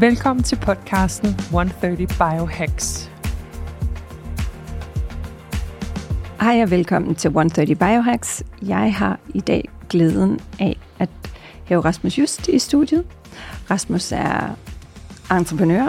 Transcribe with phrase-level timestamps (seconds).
[0.00, 3.10] Velkommen til podcasten 130 Biohacks.
[6.40, 8.44] Hej og velkommen til 130 Biohacks.
[8.62, 11.08] Jeg har i dag glæden af at
[11.64, 13.06] have Rasmus Just i studiet.
[13.70, 14.56] Rasmus er
[15.30, 15.88] entreprenør,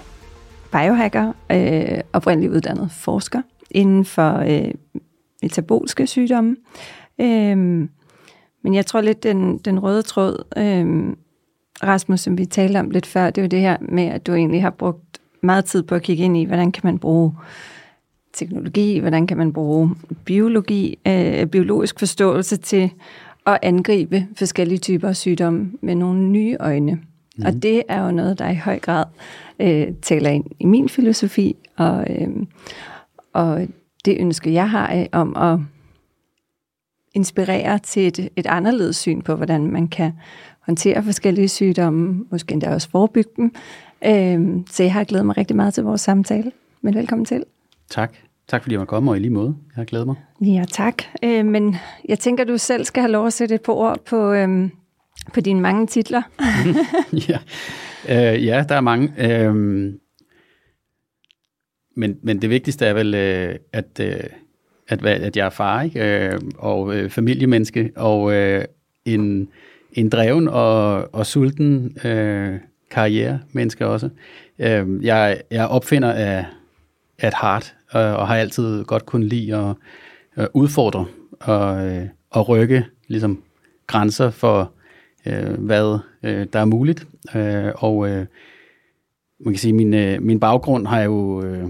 [0.71, 4.73] biohacker, øh, oprindeligt uddannet forsker inden for øh,
[5.41, 6.55] metabolske sygdomme.
[7.21, 7.57] Øh,
[8.63, 11.15] men jeg tror lidt, den, den røde tråd, øh,
[11.83, 14.33] Rasmus, som vi talte om lidt før, det er jo det her med, at du
[14.33, 17.33] egentlig har brugt meget tid på at kigge ind i, hvordan kan man bruge
[18.33, 19.95] teknologi, hvordan kan man bruge
[20.25, 22.91] biologi, øh, biologisk forståelse til
[23.45, 26.91] at angribe forskellige typer af sygdomme med nogle nye øjne.
[27.37, 27.45] Mm.
[27.45, 29.05] Og det er jo noget, der i høj grad
[29.59, 32.27] øh, taler ind i min filosofi, og, øh,
[33.33, 33.67] og
[34.05, 35.59] det ønske, jeg har af, om at
[37.13, 40.11] inspirere til et, et anderledes syn på, hvordan man kan
[40.65, 43.53] håndtere forskellige sygdomme, måske endda også forebygge dem.
[44.05, 46.51] Øh, så jeg har glædet mig rigtig meget til vores samtale.
[46.81, 47.43] Men velkommen til.
[47.89, 48.13] Tak.
[48.47, 49.47] Tak fordi jeg var kommet, og i lige måde.
[49.47, 50.15] Jeg har glædet mig.
[50.41, 51.03] Ja, tak.
[51.23, 51.75] Øh, men
[52.09, 54.69] jeg tænker, du selv skal have lov at sætte et par ord på, øh,
[55.33, 56.21] på dine mange titler.
[57.29, 57.39] ja.
[58.09, 59.13] Øh, ja, der er mange.
[59.17, 59.55] Øh,
[61.95, 64.23] men, men det vigtigste er vel, øh, at, øh,
[64.87, 66.27] at, at jeg er far, ikke?
[66.27, 68.65] Øh, og øh, familiemenneske, og øh,
[69.05, 69.47] en,
[69.95, 72.59] en dreven og, og sulten øh,
[72.91, 74.09] karrieremenneske også.
[74.59, 76.45] Øh, jeg, jeg opfinder af,
[77.19, 79.75] at et heart, og, og har altid godt kunnet lide at,
[80.37, 81.05] øh, udfordre
[81.39, 83.43] og, øh, og rykke ligesom,
[83.87, 84.71] grænser for,
[85.25, 87.07] øh, hvad øh, der er muligt.
[87.35, 88.25] Øh, og øh,
[89.39, 91.63] man kan sige, min, øh, min baggrund har jo øh,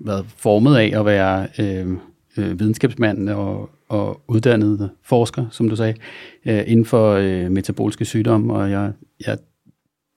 [0.00, 1.96] været formet af at være øh,
[2.38, 5.94] øh, videnskabsmand og, og uddannet forsker, som du sagde,
[6.46, 8.92] øh, inden for øh, metaboliske sygdomme, og jeg,
[9.26, 9.38] jeg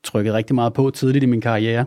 [0.04, 1.86] trykkede rigtig meget på tidligt i min karriere,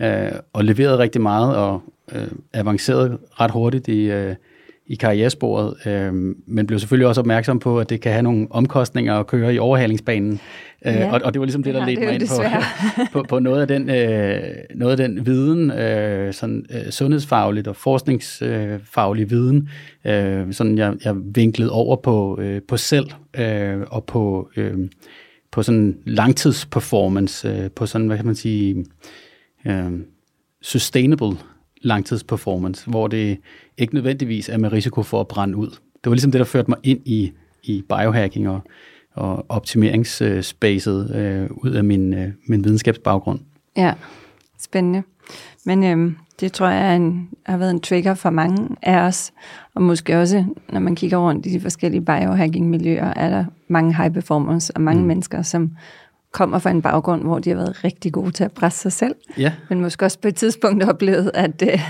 [0.00, 1.82] øh, og leverede rigtig meget, og
[2.12, 4.34] øh, avancerede ret hurtigt i, øh,
[4.86, 6.12] i karrieresporet, øh,
[6.46, 9.58] men blev selvfølgelig også opmærksom på, at det kan have nogle omkostninger at køre i
[9.58, 10.40] overhalingsbanen.
[10.86, 11.12] Øh, ja.
[11.12, 12.42] og, og det var ligesom det, der ja, ledte mig ind på,
[13.12, 14.40] på, på noget, af den, øh,
[14.74, 19.68] noget af den viden, øh, sådan, øh, sundhedsfagligt og forskningsfaglig øh, viden,
[20.04, 24.78] øh, sådan jeg, jeg vinklede over på, øh, på selv øh, og på, øh,
[25.52, 28.84] på sådan langtidsperformance, øh, på sådan, hvad kan man sige,
[29.66, 29.92] øh,
[30.62, 31.36] sustainable
[31.82, 33.38] langtidsperformance, hvor det
[33.78, 35.70] ikke nødvendigvis er med risiko for at brænde ud.
[35.70, 37.32] Det var ligesom det, der førte mig ind i,
[37.62, 38.60] i biohacking og,
[39.14, 43.40] og optimeringsspacet øh, ud af min, øh, min videnskabsbaggrund.
[43.76, 43.94] Ja,
[44.60, 45.02] spændende.
[45.64, 49.32] Men øh, det tror jeg er en, har været en trigger for mange af os,
[49.74, 54.12] og måske også, når man kigger rundt i de forskellige biohacking-miljøer, er der mange high
[54.12, 55.06] performers og mange mm.
[55.06, 55.70] mennesker, som
[56.36, 59.14] kommer fra en baggrund, hvor de har været rigtig gode til at presse sig selv,
[59.38, 59.52] ja.
[59.68, 61.80] men måske også på et tidspunkt oplevet, at øh,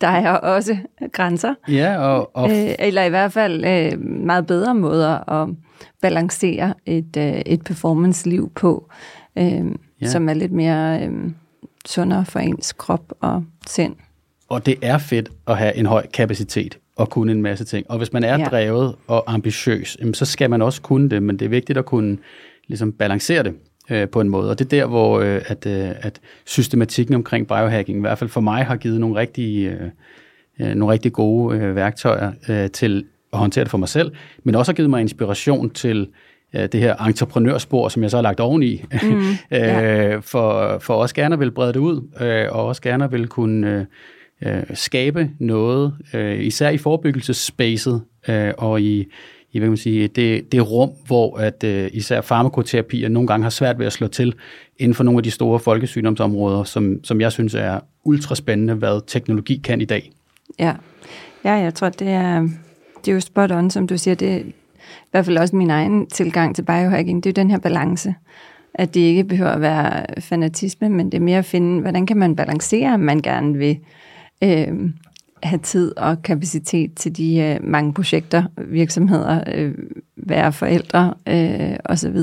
[0.00, 0.76] der er også
[1.12, 1.54] grænser.
[1.68, 2.50] Ja, og, og...
[2.50, 5.48] Øh, eller i hvert fald øh, meget bedre måder at
[6.02, 8.90] balancere et, øh, et performance-liv på,
[9.38, 9.64] øh,
[10.00, 10.06] ja.
[10.06, 11.30] som er lidt mere øh,
[11.86, 13.94] sundere for ens krop og sind.
[14.48, 17.90] Og det er fedt at have en høj kapacitet og kunne en masse ting.
[17.90, 18.44] Og hvis man er ja.
[18.44, 22.18] drevet og ambitiøs, så skal man også kunne det, men det er vigtigt at kunne
[22.68, 23.54] ligesom balancere det
[23.90, 24.50] øh, på en måde.
[24.50, 28.30] Og det er der, hvor øh, at, øh, at systematikken omkring biohacking, i hvert fald
[28.30, 29.90] for mig, har givet nogle rigtig, øh,
[30.60, 34.12] øh, nogle rigtig gode øh, værktøjer øh, til at håndtere det for mig selv,
[34.44, 36.08] men også har givet mig inspiration til
[36.54, 40.14] øh, det her entreprenørspor, som jeg så har lagt oveni, mm, yeah.
[40.14, 43.86] øh, for, for også gerne vil brede det ud, øh, og også gerne vil kunne
[44.42, 49.06] øh, skabe noget, øh, især i forebyggelsesspacet øh, og i
[49.56, 53.50] i hvad man sige, det, det rum, hvor at, øh, især farmakoterapier nogle gange har
[53.50, 54.34] svært ved at slå til
[54.78, 59.06] inden for nogle af de store folkesygdomsområder, som, som jeg synes er ultra spændende, hvad
[59.06, 60.10] teknologi kan i dag.
[60.58, 60.74] Ja,
[61.44, 62.48] ja jeg tror, det er,
[63.04, 64.14] det er jo spot on, som du siger.
[64.14, 64.52] Det er i
[65.10, 67.24] hvert fald også min egen tilgang til biohacking.
[67.24, 68.14] Det er jo den her balance
[68.78, 72.16] at det ikke behøver at være fanatisme, men det er mere at finde, hvordan kan
[72.16, 73.78] man balancere, om man gerne vil
[74.44, 74.90] øh,
[75.46, 79.74] have tid og kapacitet til de øh, mange projekter, virksomheder, øh,
[80.16, 82.16] være forældre øh, osv.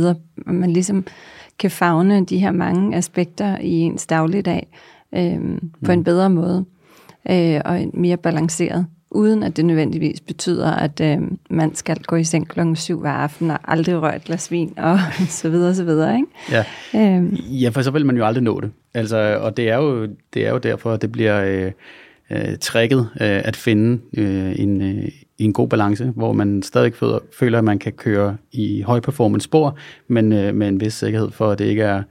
[0.46, 1.06] Man ligesom
[1.60, 4.68] kan fagne de her mange aspekter i ens dagligdag
[5.16, 5.40] øh,
[5.86, 6.66] på en bedre måde
[7.30, 11.18] øh, og mere balanceret uden at det nødvendigvis betyder, at øh,
[11.50, 14.74] man skal gå i seng klokken syv hver aften og aldrig røre et glas vin
[14.78, 15.00] og
[15.42, 16.28] så videre, så videre, ikke?
[16.52, 16.66] Ja.
[16.96, 17.36] Øhm.
[17.36, 18.72] ja, for så vil man jo aldrig nå det.
[18.94, 21.72] Altså, og det er jo, det er jo derfor, at det bliver øh,
[22.30, 27.20] øh, tricket øh, at finde øh, en, øh, en god balance, hvor man stadig føler,
[27.40, 29.78] føler, at man kan køre i høj performance spor,
[30.08, 32.04] men øh, med en vis sikkerhed for, at det ikke er...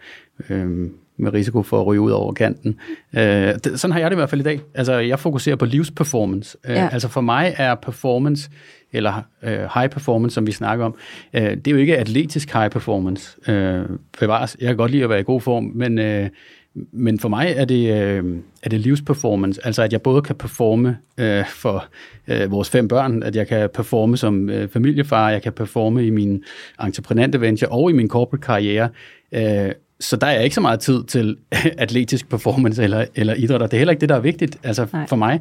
[0.50, 2.76] Øh, med risiko for at ryge ud over kanten.
[3.17, 4.61] Øh, det, sådan har jeg det i hvert fald i dag.
[4.75, 6.58] Altså, jeg fokuserer på livsperformance.
[6.65, 6.88] Øh, ja.
[6.93, 8.50] Altså for mig er performance,
[8.93, 10.94] eller øh, high performance, som vi snakker om,
[11.35, 13.50] øh, det er jo ikke atletisk high performance.
[13.50, 13.85] Øh,
[14.20, 14.56] bevares.
[14.61, 16.29] Jeg kan godt lide at være i god form, men, øh,
[16.75, 18.25] men for mig er det, øh,
[18.63, 19.67] er det livsperformance.
[19.67, 21.85] Altså at jeg både kan performe øh, for
[22.29, 26.11] øh, vores fem børn, at jeg kan performe som øh, familiefar, jeg kan performe i
[26.11, 26.45] min
[26.83, 28.89] entreprenante venture og i min corporate karriere.
[29.33, 31.37] Øh, så der er ikke så meget tid til
[31.79, 34.87] atletisk performance eller, eller idræt, og det er heller ikke det, der er vigtigt altså
[34.93, 35.07] Nej.
[35.07, 35.41] for mig.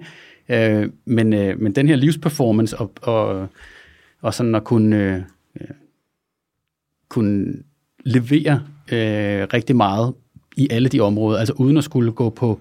[0.50, 3.48] Øh, men, øh, men den her livsperformance og, og,
[4.22, 5.22] og sådan at kunne, øh,
[7.10, 7.54] kunne
[8.06, 8.62] levere
[8.92, 10.14] øh, rigtig meget
[10.62, 12.60] i alle de områder, altså uden at skulle gå på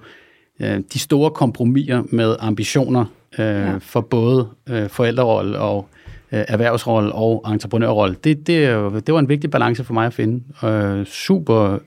[0.61, 3.05] øh, de store kompromiser med ambitioner
[3.39, 3.77] øh, ja.
[3.77, 5.89] for både øh, forældrerolle og
[6.33, 8.17] øh, erhvervsrolle og entreprenørrolle.
[8.25, 10.65] Det, det, det var en vigtig balance for mig at finde.
[10.65, 11.79] Øh, super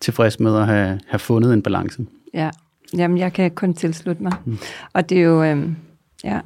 [0.00, 2.06] tilfreds med at have, have fundet en balance.
[2.34, 2.50] Ja,
[2.96, 4.32] jamen jeg kan kun tilslutte mig.
[4.44, 4.58] Mm.
[4.92, 5.68] Og det er jo, øh,
[6.24, 6.42] ja, jeg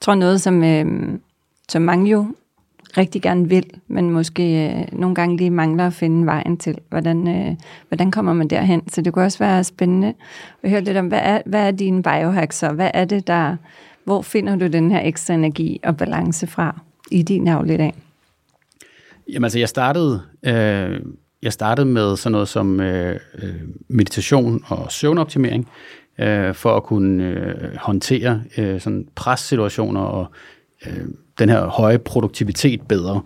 [0.00, 0.86] tror noget, som, øh,
[1.68, 2.34] som mange jo
[2.98, 7.28] rigtig gerne vil, men måske øh, nogle gange lige mangler at finde vejen til, hvordan,
[7.28, 7.56] øh,
[7.88, 8.88] hvordan kommer man derhen.
[8.88, 10.14] Så det kunne også være spændende
[10.62, 13.56] at høre lidt om, hvad er, hvad er dine biohacks, og hvad er det, der,
[14.04, 17.94] hvor finder du den her ekstra energi og balance fra i din dagligdag?
[19.32, 21.00] Jamen altså, jeg startede øh,
[21.42, 23.54] jeg startede med sådan noget som øh, øh,
[23.88, 25.68] meditation og søvnoptimering,
[26.18, 30.26] øh, for at kunne øh, håndtere øh, sådan pressituationer og
[30.86, 31.06] øh,
[31.38, 33.20] den her høje produktivitet bedre.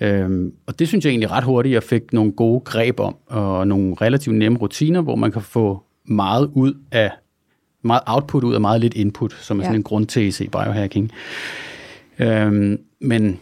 [0.00, 3.68] Øh, og det synes jeg egentlig ret hurtigt, jeg fik nogle gode greb om, og
[3.68, 7.10] nogle relativt nemme rutiner, hvor man kan få meget ud af
[7.82, 9.66] meget output ud af meget lidt input, som er ja.
[9.66, 11.10] sådan en grundtese i biohacking.
[12.18, 13.40] Øh, men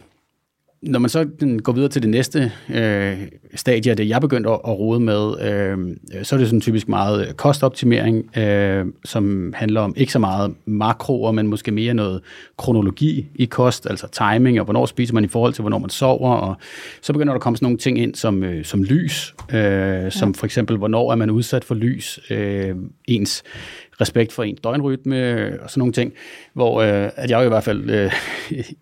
[0.81, 1.27] når man så
[1.63, 3.17] går videre til det næste øh,
[3.55, 7.37] stadie, det jeg begyndte at, at rode med, øh, så er det sådan typisk meget
[7.37, 12.21] kostoptimering, øh, som handler om ikke så meget makroer, men måske mere noget
[12.57, 16.33] kronologi i kost, altså timing, og hvornår spiser man i forhold til, hvornår man sover,
[16.33, 16.55] og
[17.01, 20.29] så begynder der at komme sådan nogle ting ind som, øh, som lys, øh, som
[20.29, 20.33] ja.
[20.35, 22.75] for eksempel, hvornår er man udsat for lys, øh,
[23.07, 23.43] ens
[24.01, 26.13] respekt for en døgnrytme og sådan nogle ting,
[26.53, 28.13] hvor øh, at jeg jo i hvert fald øh,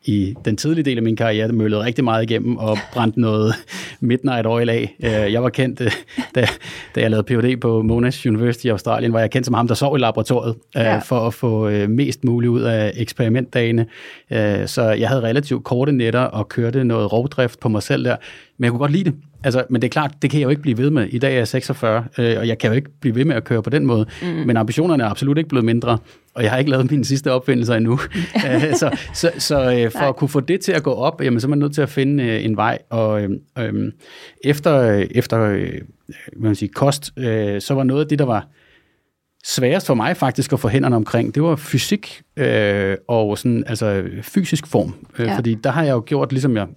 [0.06, 3.54] i den tidlige del af min karriere møllede rigtig meget igennem og brændte noget
[4.00, 4.96] midnight oil af.
[5.04, 5.92] Øh, jeg var kendt, øh,
[6.36, 6.48] da,
[6.96, 7.60] da jeg lavede Ph.D.
[7.60, 10.84] på Monash University i Australien, var jeg kendt som ham, der sov i laboratoriet øh,
[10.84, 10.98] ja.
[10.98, 13.86] for at få øh, mest muligt ud af eksperimentdagene.
[14.31, 18.16] Øh, så jeg havde relativt korte nætter og kørte noget rovdrift på mig selv der,
[18.57, 19.13] men jeg kunne godt lide det.
[19.44, 21.07] Altså, men det er klart, det kan jeg jo ikke blive ved med.
[21.09, 23.44] I dag er jeg 46, øh, og jeg kan jo ikke blive ved med at
[23.44, 24.06] køre på den måde.
[24.21, 24.27] Mm.
[24.27, 25.98] Men ambitionerne er absolut ikke blevet mindre,
[26.33, 28.00] og jeg har ikke lavet mine sidste opfindelser endnu.
[28.48, 30.07] Øh, så så, så øh, for Nej.
[30.07, 31.89] at kunne få det til at gå op, jamen, så er man nødt til at
[31.89, 32.77] finde øh, en vej.
[32.89, 33.92] Og øh, øh,
[34.44, 35.71] efter, efter øh,
[36.38, 38.48] hvad man sige, kost, øh, så var noget af det, der var
[39.45, 44.04] sværest for mig faktisk at få hænderne omkring, det var fysik øh, og sådan, altså
[44.21, 44.95] fysisk form.
[45.19, 45.37] Øh, ja.
[45.37, 46.68] Fordi der har jeg jo gjort, ligesom jeg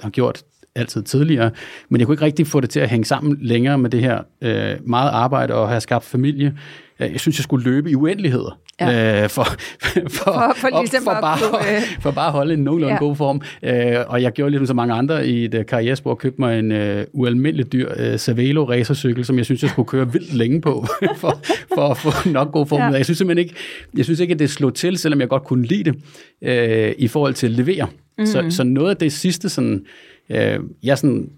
[0.00, 0.42] har gjort
[0.74, 1.50] altid tidligere,
[1.88, 4.18] men jeg kunne ikke rigtig få det til at hænge sammen længere med det her
[4.42, 6.54] øh, meget arbejde og have skabt familie.
[6.98, 9.22] Jeg synes, jeg skulle løbe i uendeligheder ja.
[9.22, 11.82] øh, for, for, for, for, ligesom for, bare, kunne, øh...
[12.00, 12.98] for bare at holde en nogenlunde ja.
[12.98, 13.40] god form.
[13.62, 17.06] Øh, og jeg gjorde ligesom så mange andre i et karrierespor, købte mig en øh,
[17.12, 20.86] ualmindelig dyr øh, Cervelo racercykel, som jeg synes, jeg skulle køre vildt længe på,
[21.20, 21.40] for,
[21.74, 22.80] for at få nok god form.
[22.80, 22.86] Ja.
[22.86, 23.54] Jeg synes simpelthen ikke,
[23.96, 25.94] jeg synes ikke, at det slog til, selvom jeg godt kunne lide det,
[26.42, 27.86] øh, i forhold til at levere.
[28.18, 28.26] Mm.
[28.26, 29.84] Så, så noget af det sidste, sådan,
[30.30, 31.30] øh, jeg sådan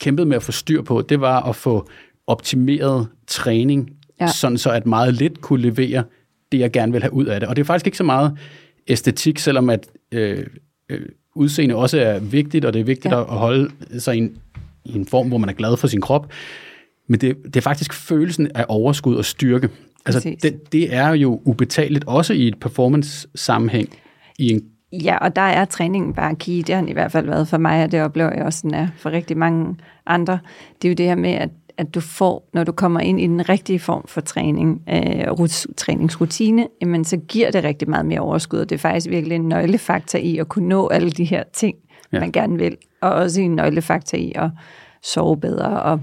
[0.00, 1.88] kæmpede med at få styr på, det var at få
[2.26, 4.26] optimeret træning, ja.
[4.26, 6.04] sådan så at meget lidt kunne levere
[6.52, 7.48] det, jeg gerne vil have ud af det.
[7.48, 8.38] Og det er faktisk ikke så meget
[8.86, 10.46] æstetik, selvom at øh,
[10.88, 11.00] øh,
[11.34, 13.20] udseende også er vigtigt, og det er vigtigt ja.
[13.20, 14.36] at holde sig i en,
[14.84, 16.32] i en form, hvor man er glad for sin krop.
[17.06, 19.68] Men det, det er faktisk følelsen af overskud og styrke.
[20.06, 23.88] Altså, det, det er jo ubetaleligt, også i et performance-sammenhæng,
[24.38, 24.64] i en
[25.02, 26.62] Ja, og der er træningen bare key.
[26.66, 28.88] Det har i hvert fald været for mig, og det oplever jeg også, den er
[28.96, 30.38] for rigtig mange andre.
[30.82, 33.26] Det er jo det her med, at, at du får, når du kommer ind i
[33.26, 38.58] den rigtige form for træning, øh, træningsrutine, jamen, så giver det rigtig meget mere overskud,
[38.58, 41.76] og det er faktisk virkelig en nøglefaktor i at kunne nå alle de her ting,
[42.12, 42.20] ja.
[42.20, 44.50] man gerne vil, og også en nøglefaktor i at
[45.02, 46.00] sove bedre og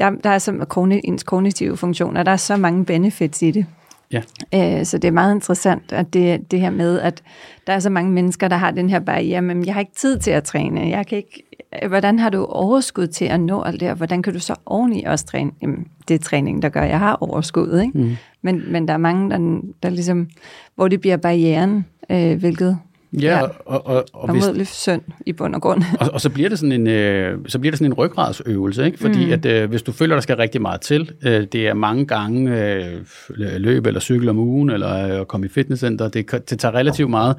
[0.00, 3.66] der, der er så ens kognitive funktioner, der er så mange benefits i det.
[4.12, 4.22] Ja.
[4.54, 7.22] Øh, så det er meget interessant, at det, det her med, at
[7.66, 10.18] der er så mange mennesker, der har den her barriere, men jeg har ikke tid
[10.18, 10.80] til at træne.
[10.80, 11.42] Jeg kan ikke,
[11.88, 13.94] hvordan har du overskud til at nå alt det her?
[13.94, 15.50] Hvordan kan du så oveni også træne?
[15.62, 17.80] Jamen, det er træning, der gør, at jeg har overskud.
[17.80, 17.98] Ikke?
[17.98, 18.16] Mm.
[18.42, 20.28] Men, men der er mange, der, der ligesom,
[20.74, 22.78] hvor det bliver barrieren, øh, hvilket
[23.12, 23.42] Ja, ja.
[23.42, 25.82] og, og, og, og hvis, synd i bund og grund.
[26.00, 28.98] Og, og så bliver det sådan en øh, så bliver det sådan en ryggradsøvelse, ikke?
[28.98, 29.32] Fordi mm.
[29.32, 32.64] at øh, hvis du føler der skal rigtig meget til, øh, det er mange gange
[32.74, 33.00] øh,
[33.36, 37.10] løb eller cykel om ugen eller øh, at komme i fitnesscenter, det, det tager relativt
[37.10, 37.36] meget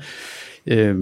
[0.68, 0.96] øh,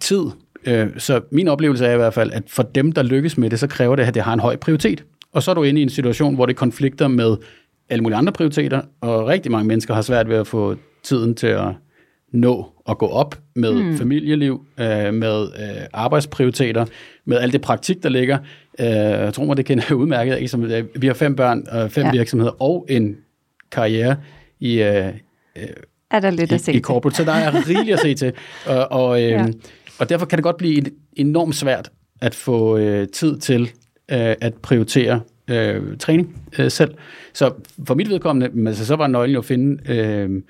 [0.00, 0.22] tid.
[0.66, 3.58] Øh, så min oplevelse er i hvert fald, at for dem der lykkes med det,
[3.58, 5.04] så kræver det at det har en høj prioritet.
[5.32, 7.36] Og så er du inde i en situation, hvor det konflikter med
[7.88, 11.46] alle mulige andre prioriteter, og rigtig mange mennesker har svært ved at få tiden til
[11.46, 11.68] at
[12.32, 13.98] nå at gå op med mm.
[13.98, 16.86] familieliv, øh, med øh, arbejdsprioriteter,
[17.24, 18.38] med alt det praktik, der ligger.
[18.80, 20.36] Øh, jeg tror mig, det kender jeg udmærket.
[20.36, 20.48] Ikke?
[20.48, 22.10] Som, øh, vi har fem børn, og fem ja.
[22.10, 23.16] virksomheder og en
[23.72, 24.16] karriere
[24.60, 25.06] i, øh,
[25.56, 25.66] øh
[26.10, 28.32] er der lidt i, at se i corporate, så der er rigeligt at se til.
[28.66, 29.46] Og, og, øh, ja.
[29.98, 30.84] og derfor kan det godt blive
[31.16, 33.62] enormt svært at få øh, tid til
[34.10, 35.20] øh, at prioritere
[35.50, 36.94] øh, træning øh, selv.
[37.32, 37.52] Så
[37.86, 40.42] for mit vedkommende, altså, så var nøglen jo at finde øh,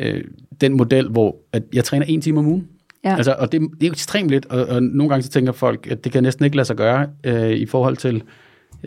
[0.00, 0.24] øh,
[0.60, 2.68] den model, hvor at jeg træner en time om ugen.
[3.04, 3.16] Ja.
[3.16, 5.86] Altså, og det, det er jo ekstremt lidt, og, og nogle gange så tænker folk,
[5.90, 8.22] at det kan næsten ikke lade sig gøre øh, i forhold til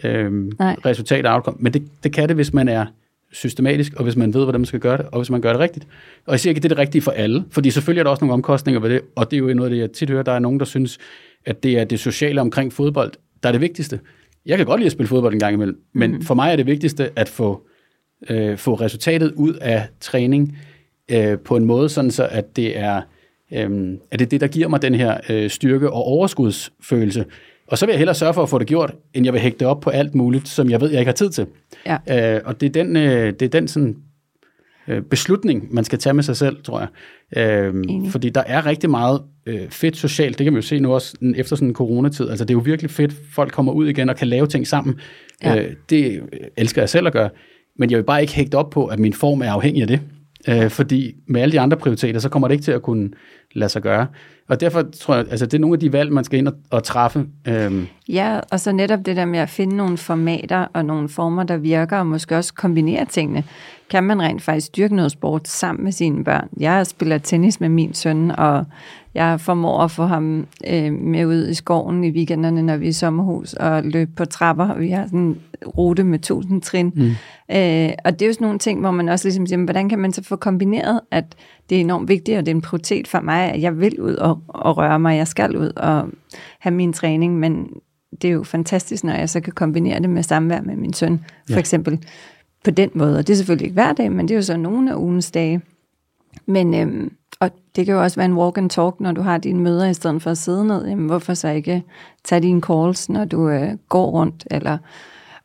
[0.03, 1.57] øh, resultat og outcome.
[1.59, 2.85] Men det, det kan det, hvis man er
[3.31, 5.59] systematisk, og hvis man ved, hvordan man skal gøre det, og hvis man gør det
[5.59, 5.87] rigtigt.
[6.25, 8.11] Og jeg siger ikke, at det er det rigtige for alle, fordi selvfølgelig er der
[8.11, 10.23] også nogle omkostninger ved det, og det er jo noget af det, jeg tit hører,
[10.23, 10.97] der er nogen, der synes,
[11.45, 13.11] at det er det sociale omkring fodbold,
[13.43, 13.99] der er det vigtigste.
[14.45, 16.21] Jeg kan godt lide at spille fodbold en gang imellem, men mm.
[16.21, 17.67] for mig er det vigtigste at få,
[18.29, 20.57] øh, få resultatet ud af træning,
[21.11, 23.01] øh, på en måde, sådan så at det er,
[23.53, 27.25] øh, at det, er det, der giver mig den her øh, styrke og overskudsfølelse.
[27.67, 29.59] Og så vil jeg hellere sørge for at få det gjort, end jeg vil hægte
[29.59, 31.47] det op på alt muligt, som jeg ved, jeg ikke har tid til.
[31.85, 32.35] Ja.
[32.35, 33.95] Øh, og det er den, øh, det er den sådan,
[34.87, 36.87] øh, beslutning, man skal tage med sig selv, tror jeg.
[37.37, 37.73] Øh,
[38.09, 41.17] fordi der er rigtig meget øh, fedt socialt, det kan man jo se nu også
[41.35, 42.29] efter sådan en coronatid.
[42.29, 44.99] Altså det er jo virkelig fedt, folk kommer ud igen og kan lave ting sammen.
[45.43, 45.59] Ja.
[45.59, 46.21] Øh, det
[46.57, 47.29] elsker jeg selv at gøre.
[47.79, 49.99] Men jeg vil bare ikke hægte op på, at min form er afhængig af det.
[50.49, 53.09] Øh, fordi med alle de andre prioriteter, så kommer det ikke til at kunne
[53.53, 54.07] lade sig gøre.
[54.47, 56.53] Og derfor tror jeg, altså det er nogle af de valg, man skal ind og,
[56.69, 57.25] og træffe.
[57.47, 57.87] Øhm.
[58.09, 61.57] Ja, og så netop det der med at finde nogle formater og nogle former, der
[61.57, 63.43] virker, og måske også kombinere tingene.
[63.89, 66.47] Kan man rent faktisk dyrke noget sport sammen med sine børn?
[66.59, 68.65] Jeg spiller tennis med min søn, og
[69.13, 72.89] jeg formår at få ham øh, med ud i skoven i weekenderne, når vi er
[72.89, 74.77] i sommerhus, og løbe på trapper.
[74.77, 75.39] Vi har sådan en
[75.77, 76.91] rute med tusind trin.
[76.95, 77.09] Mm.
[77.55, 79.99] Øh, og det er jo sådan nogle ting, hvor man også ligesom siger, hvordan kan
[79.99, 81.25] man så få kombineret, at
[81.69, 84.15] det er enormt vigtigt, og det er en prioritet for mig, at jeg vil ud
[84.15, 86.09] og, og røre mig, jeg skal ud og
[86.59, 87.67] have min træning, men
[88.21, 91.19] det er jo fantastisk, når jeg så kan kombinere det med samvær med min søn,
[91.47, 91.59] for ja.
[91.59, 91.99] eksempel
[92.63, 93.17] på den måde.
[93.17, 95.31] Og det er selvfølgelig ikke hver dag, men det er jo så nogle af ugens
[95.31, 95.61] dage.
[96.45, 99.37] Men, øhm, og det kan jo også være en walk and talk, når du har
[99.37, 100.87] dine møder, i stedet for at sidde ned.
[100.87, 101.83] Jamen, hvorfor så ikke
[102.23, 104.77] tage dine calls, når du øh, går rundt, eller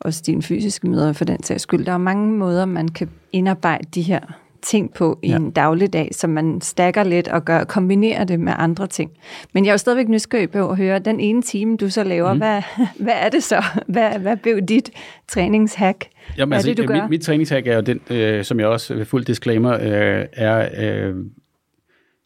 [0.01, 1.85] også dine fysiske møder for den sags skyld.
[1.85, 4.21] Der er mange måder, man kan indarbejde de her
[4.62, 5.37] ting på i ja.
[5.37, 9.11] en dagligdag, som man stakker lidt og gør, kombinerer det med andre ting.
[9.55, 12.33] Men jeg er jo stadigvæk nysgerrig på at høre, den ene time, du så laver,
[12.33, 12.38] mm.
[12.38, 12.62] hvad,
[13.05, 13.65] hvad er det så?
[13.87, 14.91] Hvad, hvad blev dit
[15.29, 16.09] træningshack?
[16.38, 18.69] Jamen, hvad altså, er det, du mit, mit træningshack er jo den, øh, som jeg
[18.69, 21.15] også ved fuld disclaimer, øh, er øh,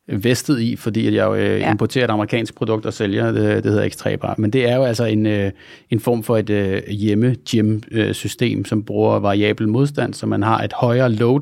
[0.08, 1.70] vestet i, fordi at jeg jo øh, ja.
[1.70, 4.34] importerer et amerikansk produkt og sælger, det, det hedder X3 Bar.
[4.38, 5.50] Men det er jo altså en, øh,
[5.90, 11.12] en form for et øh, hjemme-gym-system, som bruger variabel modstand, så man har et højere
[11.12, 11.40] load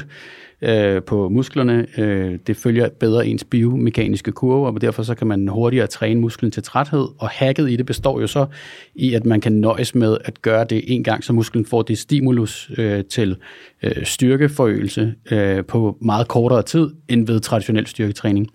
[0.62, 1.86] øh, på musklerne.
[1.98, 6.50] Øh, det følger bedre ens biomekaniske kurve, og derfor så kan man hurtigere træne musklen
[6.50, 7.08] til træthed.
[7.18, 8.46] Og hacket i det består jo så
[8.94, 11.98] i, at man kan nøjes med at gøre det en gang, så musklen får det
[11.98, 13.36] stimulus øh, til
[13.82, 18.46] øh, styrkeforøgelse øh, på meget kortere tid end ved traditionel styrketræning.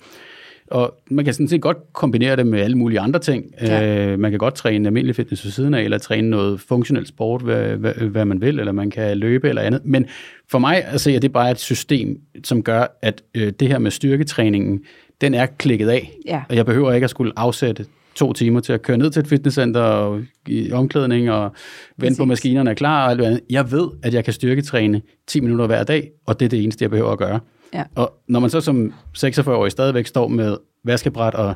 [0.71, 3.45] Og man kan sådan set godt kombinere det med alle mulige andre ting.
[3.61, 4.07] Ja.
[4.11, 7.41] Øh, man kan godt træne almindelig fitness ved siden af, eller træne noget funktionelt sport,
[7.41, 9.81] hvad, hvad, hvad man vil, eller man kan løbe eller andet.
[9.85, 10.05] Men
[10.51, 13.91] for mig altså, er det bare et system, som gør, at øh, det her med
[13.91, 14.81] styrketræningen,
[15.21, 16.11] den er klikket af.
[16.25, 16.41] Ja.
[16.49, 19.27] Og jeg behøver ikke at skulle afsætte to timer til at køre ned til et
[19.27, 21.51] fitnesscenter og i omklædning og
[21.97, 23.41] vente på maskinerne er klar og alt andet.
[23.49, 26.83] Jeg ved, at jeg kan styrketræne 10 minutter hver dag, og det er det eneste,
[26.83, 27.39] jeg behøver at gøre.
[27.75, 27.83] Ja.
[27.95, 31.53] Og når man så som 46-årig stadigvæk står med vaskebræt og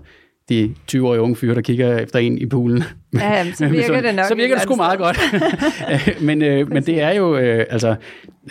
[0.50, 2.84] de 20-årige unge fyre, der kigger efter en i poolen.
[3.14, 4.26] Ja, jamen, så virker så, det nok.
[4.26, 5.20] Så virker det sgu meget godt.
[6.28, 7.96] men, øh, men det er jo, øh, altså,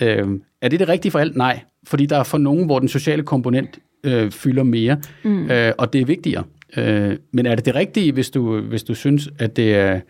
[0.02, 0.26] øh,
[0.62, 1.37] er det det rigtige for alt?
[1.37, 5.50] Nej, fordi der er for nogen, hvor den sociale komponent øh, fylder mere, mm.
[5.50, 6.44] øh, og det er vigtigere.
[6.76, 10.00] Øh, men er det det rigtige, hvis du, hvis du synes, at det er,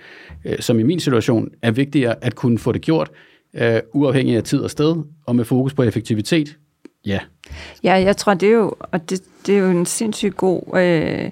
[0.45, 3.11] øh, som i min situation, er vigtigere at kunne få det gjort,
[3.55, 4.97] øh, uafhængig af tid og sted,
[5.27, 6.57] og med fokus på effektivitet?
[7.09, 7.19] Ja.
[7.85, 11.31] Ja, jeg tror, det er jo, og det, det er jo en sindssygt god øh,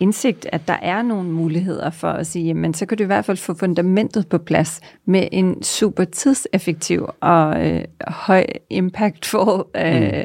[0.00, 3.24] indsigt, at der er nogle muligheder for at sige, men så kan du i hvert
[3.24, 10.24] fald få fundamentet på plads med en super tidseffektiv og øh, høj impactful øh,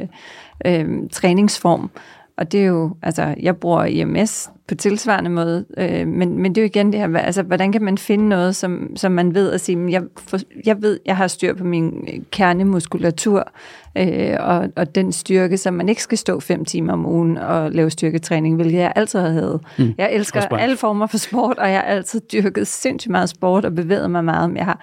[0.64, 0.70] mm.
[0.70, 1.90] øh, træningsform.
[2.36, 6.60] Og det er jo, altså, jeg bruger IMS på tilsvarende måde, øh, men, men det
[6.60, 9.52] er jo igen det her, altså, hvordan kan man finde noget, som, som man ved
[9.52, 13.52] at sige, jeg, for, jeg ved, jeg har styr på min kernemuskulatur,
[13.98, 17.70] øh, og, og den styrke, som man ikke skal stå fem timer om ugen og
[17.70, 19.60] lave styrketræning, hvilket jeg altid har havde.
[19.78, 19.94] Mm.
[19.98, 23.74] Jeg elsker alle former for sport, og jeg har altid dyrket sindssygt meget sport og
[23.74, 24.80] bevæget mig meget, men jeg har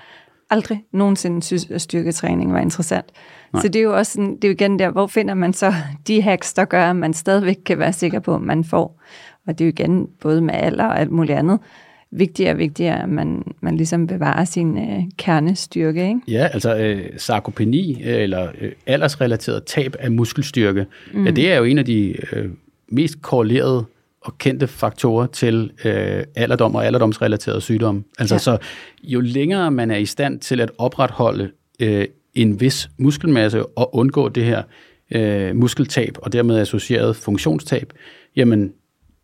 [0.53, 3.05] aldrig nogensinde synes, at styrketræning var interessant.
[3.53, 3.61] Nej.
[3.61, 5.73] Så det er jo også sådan, det er jo igen der, hvor finder man så
[6.07, 9.01] de hacks, der gør, at man stadigvæk kan være sikker på, at man får.
[9.47, 11.59] Og det er jo igen både med alder og alt muligt andet,
[12.11, 16.07] vigtigere og vigtigere, at man, man ligesom bevarer sin øh, kernestyrke.
[16.07, 16.19] Ikke?
[16.27, 21.25] Ja, altså øh, sarkopeni, øh, eller øh, aldersrelateret tab af muskelstyrke, mm.
[21.25, 22.49] ja, det er jo en af de øh,
[22.87, 23.85] mest korrelerede
[24.23, 28.03] og kendte faktorer til øh, alderdom og alderdomsrelaterede sygdomme.
[28.19, 28.39] Altså ja.
[28.39, 28.57] så
[29.03, 34.29] jo længere man er i stand til at opretholde øh, en vis muskelmasse og undgå
[34.29, 34.63] det her
[35.11, 37.93] øh, muskeltab og dermed associeret funktionstab,
[38.35, 38.73] jamen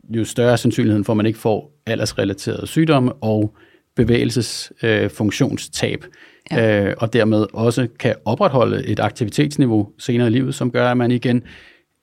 [0.10, 3.56] jo større er sandsynligheden for, at man ikke får aldersrelaterede sygdomme og
[3.96, 6.10] bevægelsesfunktionstab, øh,
[6.58, 6.86] ja.
[6.86, 11.12] øh, og dermed også kan opretholde et aktivitetsniveau senere i livet, som gør, at man
[11.12, 11.44] igen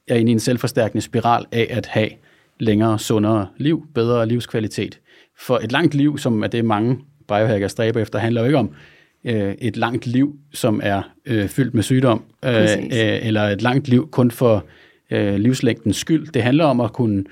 [0.08, 2.08] er inde i en selvforstærkende spiral af at have
[2.60, 5.00] længere, sundere liv, bedre livskvalitet.
[5.38, 6.98] For et langt liv, som er det mange
[7.28, 8.70] biohacker stræber efter, handler jo ikke om
[9.24, 13.88] øh, et langt liv, som er øh, fyldt med sygdom, øh, øh, eller et langt
[13.88, 14.64] liv kun for
[15.10, 16.32] øh, livslængdens skyld.
[16.32, 17.24] Det handler om at kunne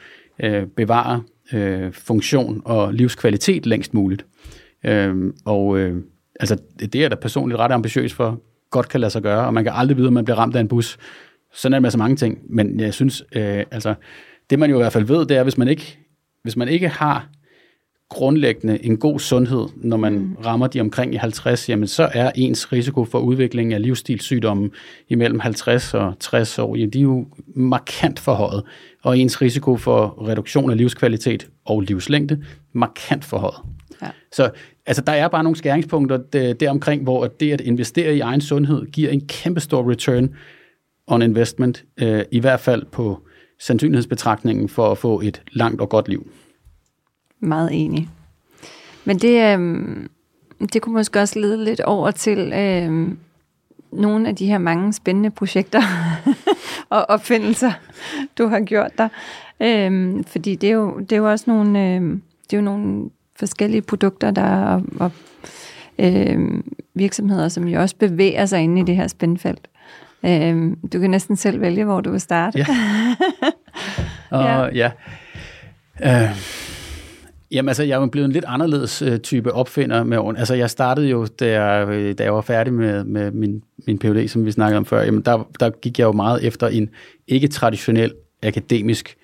[0.43, 4.26] øh, bevare øh, funktion og livskvalitet længst muligt.
[4.85, 6.02] Øh, og øh,
[6.40, 8.40] altså, det er da personligt ret ambitiøs for,
[8.71, 10.61] godt kan lade sig gøre, og man kan aldrig vide, om man bliver ramt af
[10.61, 10.99] en bus.
[11.52, 12.38] Sådan er det med så mange ting.
[12.49, 13.95] Men jeg synes, øh, altså,
[14.50, 15.99] det man jo i hvert fald ved, det er, hvis man ikke,
[16.43, 17.28] hvis man ikke har
[18.09, 20.37] grundlæggende en god sundhed, når man mm.
[20.47, 24.71] rammer de omkring i 50, jamen så er ens risiko for udvikling af livsstilssygdomme
[25.09, 27.26] imellem 50 og 60 år, ja, de er jo
[27.57, 28.63] markant forhøjet,
[29.02, 33.61] og ens risiko for reduktion af livskvalitet og livslængde markant forhøjet.
[34.02, 34.09] Ja.
[34.33, 34.50] Så
[34.87, 36.17] altså, der er bare nogle skæringspunkter
[36.61, 40.35] deromkring, hvor det at investere i egen sundhed giver en kæmpe stor return
[41.07, 43.26] on investment, øh, i hvert fald på
[43.58, 46.30] sandsynlighedsbetragtningen for at få et langt og godt liv.
[47.40, 48.08] Meget enig.
[49.04, 49.97] Men det, øh,
[50.73, 53.08] det kunne måske også lede lidt over til øh,
[53.93, 55.82] nogle af de her mange spændende projekter
[56.90, 57.73] og opfindelser,
[58.38, 59.08] du har gjort der.
[59.60, 62.00] Øh, fordi det er, jo, det er jo også nogle, øh,
[62.45, 65.10] det er jo nogle forskellige produkter, der er, og, og
[65.99, 66.62] øh,
[66.95, 69.69] virksomheder, som jo også bevæger sig inde i det her spændfelt.
[70.26, 72.58] Øh, du kan næsten selv vælge, hvor du vil starte.
[72.58, 72.67] Ja.
[74.39, 74.91] og ja.
[76.00, 76.30] ja.
[76.30, 76.37] Uh.
[77.50, 80.37] Jamen altså, jeg er jo blevet en lidt anderledes øh, type opfinder med åren.
[80.37, 83.99] Altså, jeg startede jo, da jeg, øh, da jeg var færdig med, med min, min
[83.99, 86.91] PhD, som vi snakkede om før, jamen der, der gik jeg jo meget efter en
[87.28, 89.17] ikke-traditionel akademisk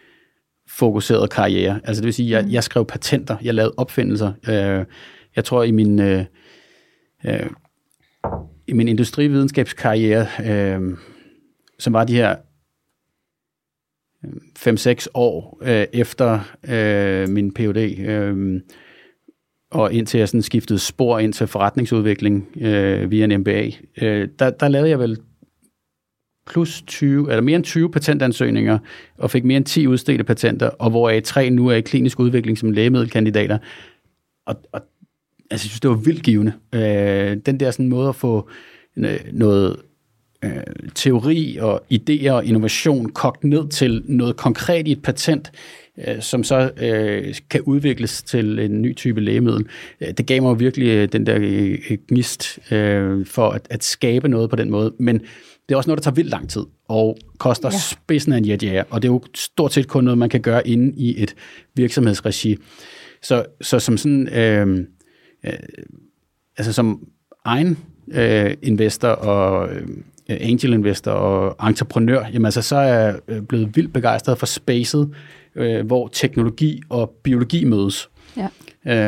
[0.68, 1.80] fokuseret karriere.
[1.84, 2.50] Altså det vil sige, jeg, mm.
[2.50, 4.32] jeg skrev patenter, jeg lavede opfindelser.
[4.48, 4.84] Øh,
[5.36, 6.24] jeg tror i min, øh,
[7.24, 7.46] øh,
[8.70, 10.96] i min industrividenskabskarriere, øh,
[11.78, 12.36] som var de her
[14.24, 18.60] øh, 5-6 år øh, efter øh, min Ph.D., øh,
[19.70, 23.70] og indtil jeg sådan skiftede spor ind til forretningsudvikling øh, via en MBA,
[24.02, 25.18] øh, der, der lavede jeg vel
[26.46, 28.78] plus 20, eller mere end 20 patentansøgninger,
[29.18, 32.58] og fik mere end 10 udstedte patenter, og hvoraf tre nu er i klinisk udvikling
[32.58, 33.58] som lægemiddelkandidater.
[34.46, 34.80] Og, og
[35.50, 36.52] altså, jeg synes, det var vildt givende.
[36.74, 38.48] Øh, den der sådan måde at få
[38.96, 39.76] øh, noget
[40.44, 40.50] øh,
[40.94, 45.52] teori og idéer og innovation kogt ned til noget konkret i et patent,
[46.08, 49.66] øh, som så øh, kan udvikles til en ny type lægemiddel.
[50.00, 54.28] Øh, det gav mig virkelig øh, den der øh, gnist øh, for at, at skabe
[54.28, 54.92] noget på den måde.
[54.98, 55.20] Men
[55.68, 57.78] det er også noget, der tager vildt lang tid og koster ja.
[57.78, 60.68] spidsen af en jetjager, og det er jo stort set kun noget, man kan gøre
[60.68, 61.34] inde i et
[61.74, 62.56] virksomhedsregi.
[63.22, 64.86] Så, så som sådan, øh,
[65.44, 65.52] øh,
[66.56, 67.08] altså som
[67.44, 67.78] egen
[68.12, 69.86] øh, investor og øh,
[70.28, 75.10] angel investor og entreprenør, jamen altså, så er jeg blevet vildt begejstret for spacet,
[75.54, 78.10] øh, hvor teknologi og biologi mødes.
[78.36, 78.48] Ja.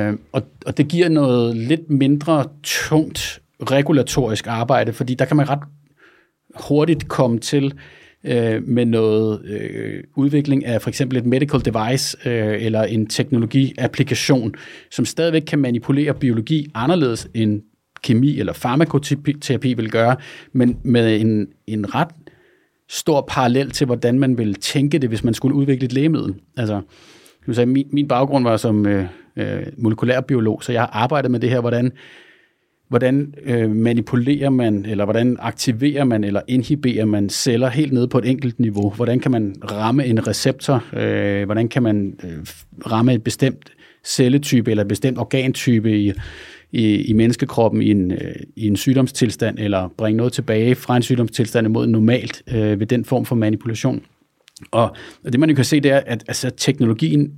[0.09, 3.41] Øh, og, og det giver noget lidt mindre tungt
[3.71, 5.63] regulatorisk arbejde, fordi der kan man ret
[6.69, 7.75] hurtigt komme til
[8.25, 14.55] øh, med noget øh, udvikling af for eksempel et medical device øh, eller en teknologiapplikation,
[14.91, 17.63] som stadigvæk kan manipulere biologi anderledes end
[18.03, 20.17] kemi eller farmakoterapi vil gøre,
[20.53, 22.09] men med en, en ret
[22.89, 26.35] stor parallel til, hvordan man vil tænke det, hvis man skulle udvikle et lægemiddel.
[26.57, 26.81] Altså,
[27.53, 29.07] sige, min, min baggrund var som øh,
[29.37, 31.93] øh, molekylærbiolog, så jeg har arbejdet med det her, hvordan
[32.93, 38.19] hvordan øh, manipulerer man, eller hvordan aktiverer man, eller inhiberer man celler helt nede på
[38.19, 38.91] et enkelt niveau?
[38.91, 40.85] Hvordan kan man ramme en receptor?
[40.97, 42.47] Øh, hvordan kan man øh,
[42.91, 43.73] ramme et bestemt
[44.05, 46.13] celletype, eller et bestemt organtype i,
[46.73, 51.03] i, i menneskekroppen i en, øh, i en sygdomstilstand, eller bringe noget tilbage fra en
[51.03, 54.03] sygdomstilstand imod normalt øh, ved den form for manipulation?
[54.71, 57.33] Og, og det man jo kan se, det er, at altså, teknologien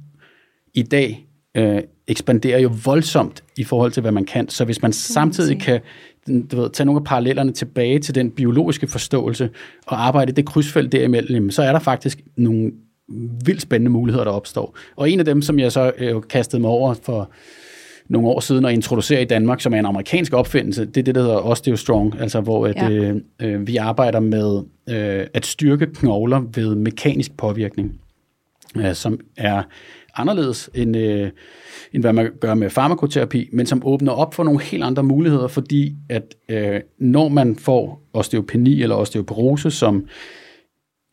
[0.75, 4.49] i dag øh, ekspanderer jo voldsomt i forhold til, hvad man kan.
[4.49, 5.81] Så hvis man samtidig kan
[6.27, 9.51] du ved, tage nogle af parallellerne tilbage til den biologiske forståelse
[9.87, 12.73] og arbejde det krydsfelt derimellem, så er der faktisk nogle
[13.45, 14.77] vildt spændende muligheder, der opstår.
[14.97, 17.31] Og en af dem, som jeg så øh, kastede mig over for
[18.09, 21.15] nogle år siden og introducere i Danmark, som er en amerikansk opfindelse, det er det,
[21.15, 22.91] der hedder OsteoStrong, altså hvor at, ja.
[22.91, 28.01] øh, øh, vi arbejder med øh, at styrke knogler ved mekanisk påvirkning,
[28.77, 29.63] øh, som er
[30.17, 31.31] anderledes end, øh,
[31.93, 35.49] end hvad man gør med farmakoterapi, men som åbner op for nogle helt andre muligheder,
[35.49, 40.07] fordi at øh, når man får osteopeni eller osteoporose, som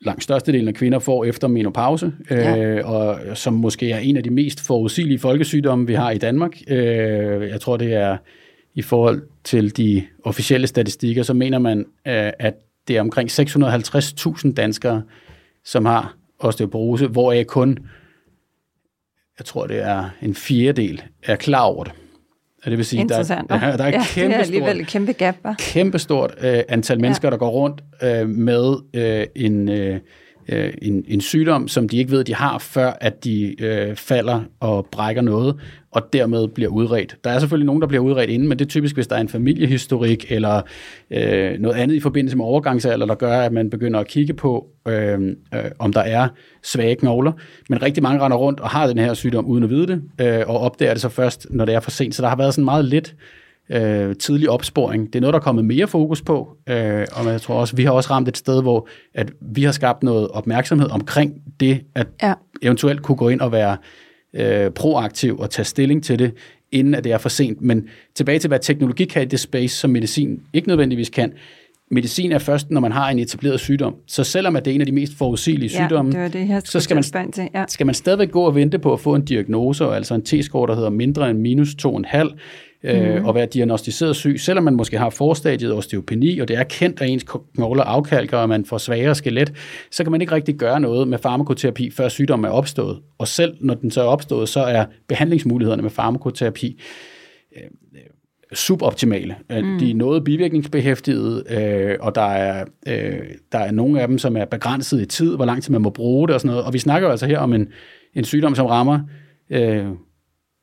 [0.01, 2.85] langt størstedelen af kvinder får efter menopause, øh, ja.
[2.85, 6.57] og som måske er en af de mest forudsigelige folkesygdomme, vi har i Danmark.
[6.67, 8.17] Øh, jeg tror, det er
[8.75, 12.53] i forhold til de officielle statistikker, så mener man, øh, at
[12.87, 15.01] det er omkring 650.000 danskere,
[15.65, 17.77] som har osteoporose, hvoraf kun
[19.39, 21.93] jeg tror det er en fjerdedel, er klar over det.
[22.65, 23.41] Det vil sige, der, der,
[23.77, 25.55] der er ja, kæmpe det er et kæmpe gap, hva'?
[25.59, 27.31] Kæmpe stort øh, antal mennesker, ja.
[27.31, 29.99] der går rundt øh, med øh, en, øh,
[30.49, 34.41] øh, en, en sygdom, som de ikke ved, de har, før at de øh, falder
[34.59, 35.59] og brækker noget,
[35.91, 37.17] og dermed bliver udredt.
[37.23, 39.21] Der er selvfølgelig nogen, der bliver udredt inden, men det er typisk, hvis der er
[39.21, 40.61] en familiehistorik eller
[41.11, 44.67] øh, noget andet i forbindelse med overgangsalder, der gør, at man begynder at kigge på,
[44.87, 45.19] øh,
[45.53, 46.27] øh, om der er
[46.63, 47.31] svage knogler.
[47.69, 50.43] Men rigtig mange render rundt og har den her sygdom uden at vide det, øh,
[50.47, 52.15] og opdager det så først, når det er for sent.
[52.15, 53.15] Så der har været sådan meget lidt
[53.71, 55.05] øh, tidlig opsporing.
[55.07, 57.83] Det er noget, der er kommet mere fokus på, øh, og jeg tror også, vi
[57.83, 62.07] har også ramt et sted, hvor at vi har skabt noget opmærksomhed omkring det, at
[62.23, 62.33] ja.
[62.61, 63.77] eventuelt kunne gå ind og være
[64.33, 66.33] øh, proaktiv og tage stilling til det,
[66.71, 67.61] inden at det er for sent.
[67.61, 71.33] Men tilbage til, hvad teknologi kan i det space, som medicin ikke nødvendigvis kan.
[71.91, 73.95] Medicin er først, når man har en etableret sygdom.
[74.07, 76.61] Så selvom at det er en af de mest forudsigelige ja, sygdomme, det det, jeg
[76.65, 77.49] så skal man, til.
[77.53, 77.65] Ja.
[77.67, 80.75] skal man stadigvæk gå og vente på at få en diagnose, altså en T-score, der
[80.75, 82.37] hedder mindre end minus 2,5,
[82.83, 83.25] øh, mm.
[83.25, 87.09] og være diagnostiseret syg, selvom man måske har forstadiet osteopeni, og det er kendt, at
[87.09, 89.53] ens knogler afkalker, og man får svagere skelet,
[89.91, 92.99] så kan man ikke rigtig gøre noget med farmakoterapi, før sygdommen er opstået.
[93.17, 96.81] Og selv når den så er opstået, så er behandlingsmulighederne med farmakoterapi
[97.57, 97.63] øh,
[98.53, 99.35] suboptimale.
[99.49, 99.79] Mm.
[99.79, 103.19] De er noget bivirkningsbehæftede, øh, og der er, øh,
[103.51, 105.89] der er nogle af dem, som er begrænset i tid, hvor lang tid man må
[105.89, 106.65] bruge det og sådan noget.
[106.65, 107.67] Og vi snakker jo altså her om en,
[108.13, 108.99] en sygdom, som rammer
[109.49, 109.85] øh,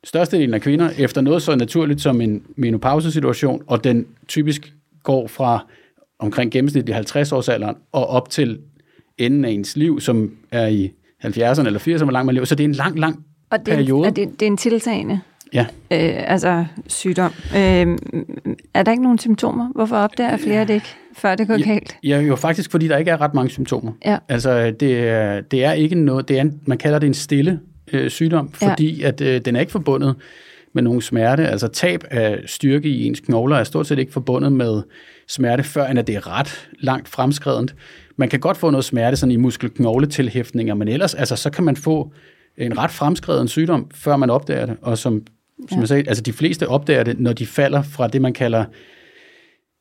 [0.05, 5.67] størstedelen af kvinder efter noget så naturligt som en menopausesituation, og den typisk går fra
[6.19, 8.59] omkring gennemsnitlig 50 års alderen og op til
[9.19, 10.93] enden af ens liv, som er i
[11.25, 12.45] 70'erne eller 80'erne, hvor langt man lever.
[12.45, 14.07] Så det er en lang, lang og det, periode.
[14.07, 15.21] Og det, det er en tiltagende
[15.53, 15.67] ja.
[15.91, 17.33] øh, altså sygdom.
[17.57, 17.99] Øh,
[18.75, 19.69] er der ikke nogen symptomer?
[19.75, 21.97] Hvorfor opdager flere det ikke, før det går ja, galt?
[22.05, 23.93] Ja, jo faktisk, fordi der ikke er ret mange symptomer.
[24.05, 24.19] Ja.
[24.29, 27.61] Altså, det er, det er ikke noget, det er, man kalder det en stille
[27.93, 29.09] øh, sygdom, fordi ja.
[29.09, 30.15] at øh, den er ikke forbundet
[30.73, 31.49] med nogen smerte.
[31.49, 34.83] Altså tab af styrke i ens knogler er stort set ikke forbundet med
[35.29, 37.75] smerte, før end at det er ret langt fremskredent.
[38.17, 41.77] Man kan godt få noget smerte sådan i muskelknogletilhæftninger, men ellers altså, så kan man
[41.77, 42.13] få
[42.57, 44.77] en ret fremskreden sygdom, før man opdager det.
[44.83, 45.23] Og som,
[45.69, 45.81] som ja.
[45.81, 48.65] jeg sagde, altså de fleste opdager det, når de falder fra det, man kalder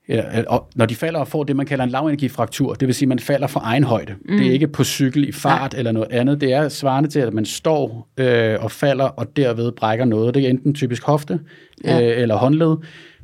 [0.09, 3.05] Ja, og når de falder og får det, man kalder en lavenergifraktur, det vil sige,
[3.05, 4.15] at man falder fra egen højde.
[4.25, 4.37] Mm.
[4.37, 5.77] Det er ikke på cykel i fart ja.
[5.77, 6.41] eller noget andet.
[6.41, 10.33] Det er svarende til, at man står øh, og falder og derved brækker noget.
[10.33, 11.39] Det er enten typisk hofte
[11.83, 12.01] ja.
[12.01, 12.75] øh, eller håndled.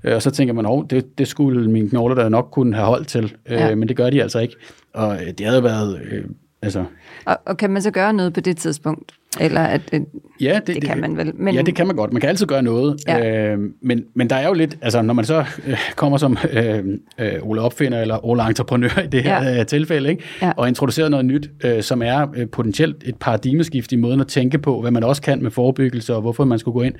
[0.03, 2.87] Øh, og så tænker man, at det, det skulle mine knogler der nok kunne have
[2.87, 3.35] holdt til.
[3.45, 3.75] Øh, ja.
[3.75, 4.55] Men det gør de altså ikke.
[4.93, 6.01] Og øh, det havde været...
[6.11, 6.23] Øh,
[6.63, 6.85] altså,
[7.25, 9.11] og, og kan man så gøre noget på det tidspunkt?
[9.39, 10.01] Eller at, at
[10.41, 11.35] ja, det, det kan man vel.
[11.35, 11.55] Men...
[11.55, 12.13] Ja, det kan man godt.
[12.13, 13.03] Man kan altid gøre noget.
[13.07, 13.51] Ja.
[13.51, 16.83] Øh, men, men der er jo lidt, altså når man så øh, kommer som øh,
[17.19, 19.59] øh, Ole Opfinder eller Ole Entreprenør i det her ja.
[19.59, 20.23] øh, tilfælde, ikke?
[20.41, 20.51] Ja.
[20.57, 24.57] og introducerer noget nyt, øh, som er øh, potentielt et paradigmeskift i måden at tænke
[24.57, 26.95] på, hvad man også kan med forebyggelse, og hvorfor man skulle gå ind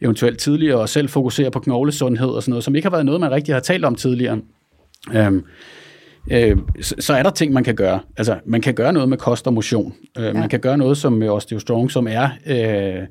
[0.00, 3.20] eventuelt tidligere og selv fokusere på knoglesundhed og sådan noget, som ikke har været noget,
[3.20, 4.38] man rigtig har talt om tidligere.
[5.14, 5.32] Øh,
[6.30, 8.00] øh, så, så er der ting, man kan gøre.
[8.16, 9.94] Altså, man kan gøre noget med kost og motion.
[10.18, 10.32] Øh, ja.
[10.32, 13.06] Man kan gøre noget som med OsteoStrong, som er, øh,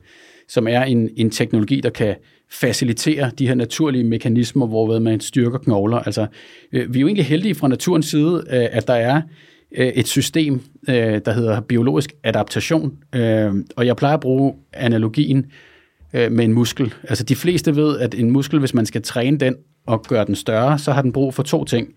[0.48, 2.16] som er en, en teknologi, der kan
[2.52, 6.00] facilitere de her naturlige mekanismer, hvorved man styrker knogler.
[6.00, 6.28] Altså,
[6.72, 9.22] øh, vi er jo egentlig heldige fra naturens side, øh, at der er
[9.78, 12.98] øh, et system, øh, der hedder biologisk adaptation.
[13.16, 15.46] Øh, og jeg plejer at bruge analogien
[16.14, 16.94] øh, med en muskel.
[17.04, 19.56] Altså de fleste ved, at en muskel, hvis man skal træne den
[19.88, 21.88] og gøre den større, så har den brug for to ting.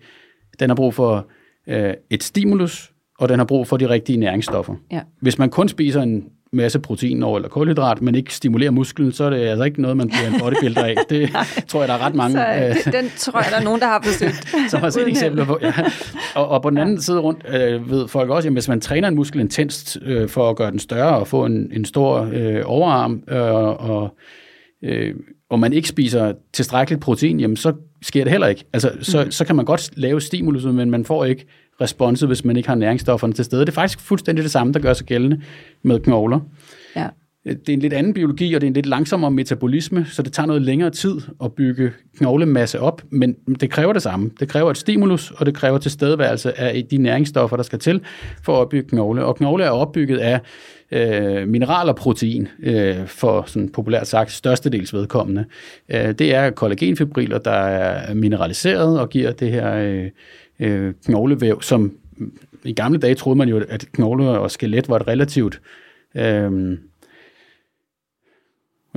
[0.59, 1.27] Den har brug for
[1.67, 4.75] øh, et stimulus, og den har brug for de rigtige næringsstoffer.
[4.91, 5.01] Ja.
[5.21, 9.23] Hvis man kun spiser en masse protein over eller kulhydrat, men ikke stimulerer musklen, så
[9.23, 10.95] er det altså ikke noget, man bliver en bodybuilder af.
[11.09, 11.29] Det
[11.67, 12.37] tror jeg, der er ret mange.
[12.37, 14.47] Så, øh, det, den tror jeg, der er nogen, der har forsøgt.
[14.71, 15.59] som har set eksempler på.
[15.61, 15.73] Ja.
[16.35, 19.07] Og, og på den anden side rundt øh, ved folk også, at hvis man træner
[19.07, 22.61] en muskel intenst øh, for at gøre den større og få en, en stor øh,
[22.65, 23.39] overarm, øh,
[23.89, 24.17] og,
[24.83, 25.15] øh,
[25.49, 27.73] og man ikke spiser tilstrækkeligt protein, jamen så
[28.05, 28.65] sker det heller ikke.
[28.73, 29.31] Altså, så, mm.
[29.31, 31.45] så kan man godt lave stimulus, men man får ikke
[31.81, 33.61] responset, hvis man ikke har næringsstofferne til stede.
[33.61, 35.41] Det er faktisk fuldstændig det samme, der gør sig gældende
[35.83, 36.39] med knogler.
[36.95, 37.07] Ja.
[37.45, 40.33] Det er en lidt anden biologi, og det er en lidt langsommere metabolisme, så det
[40.33, 44.31] tager noget længere tid at bygge knoglemasse op, men det kræver det samme.
[44.39, 48.01] Det kræver et stimulus, og det kræver tilstedeværelse af de næringsstoffer, der skal til
[48.43, 49.25] for at opbygge knogle.
[49.25, 50.39] Og knogle er opbygget af
[50.91, 55.45] øh, mineral og protein, øh, for sådan populært sagt størstedels vedkommende.
[55.89, 60.09] Øh, det er kollagenfibriller, der er mineraliseret og giver det her øh,
[60.59, 61.93] øh, knoglevæv, som
[62.63, 65.61] i gamle dage troede man jo, at knogle og skelet var et relativt
[66.15, 66.77] øh,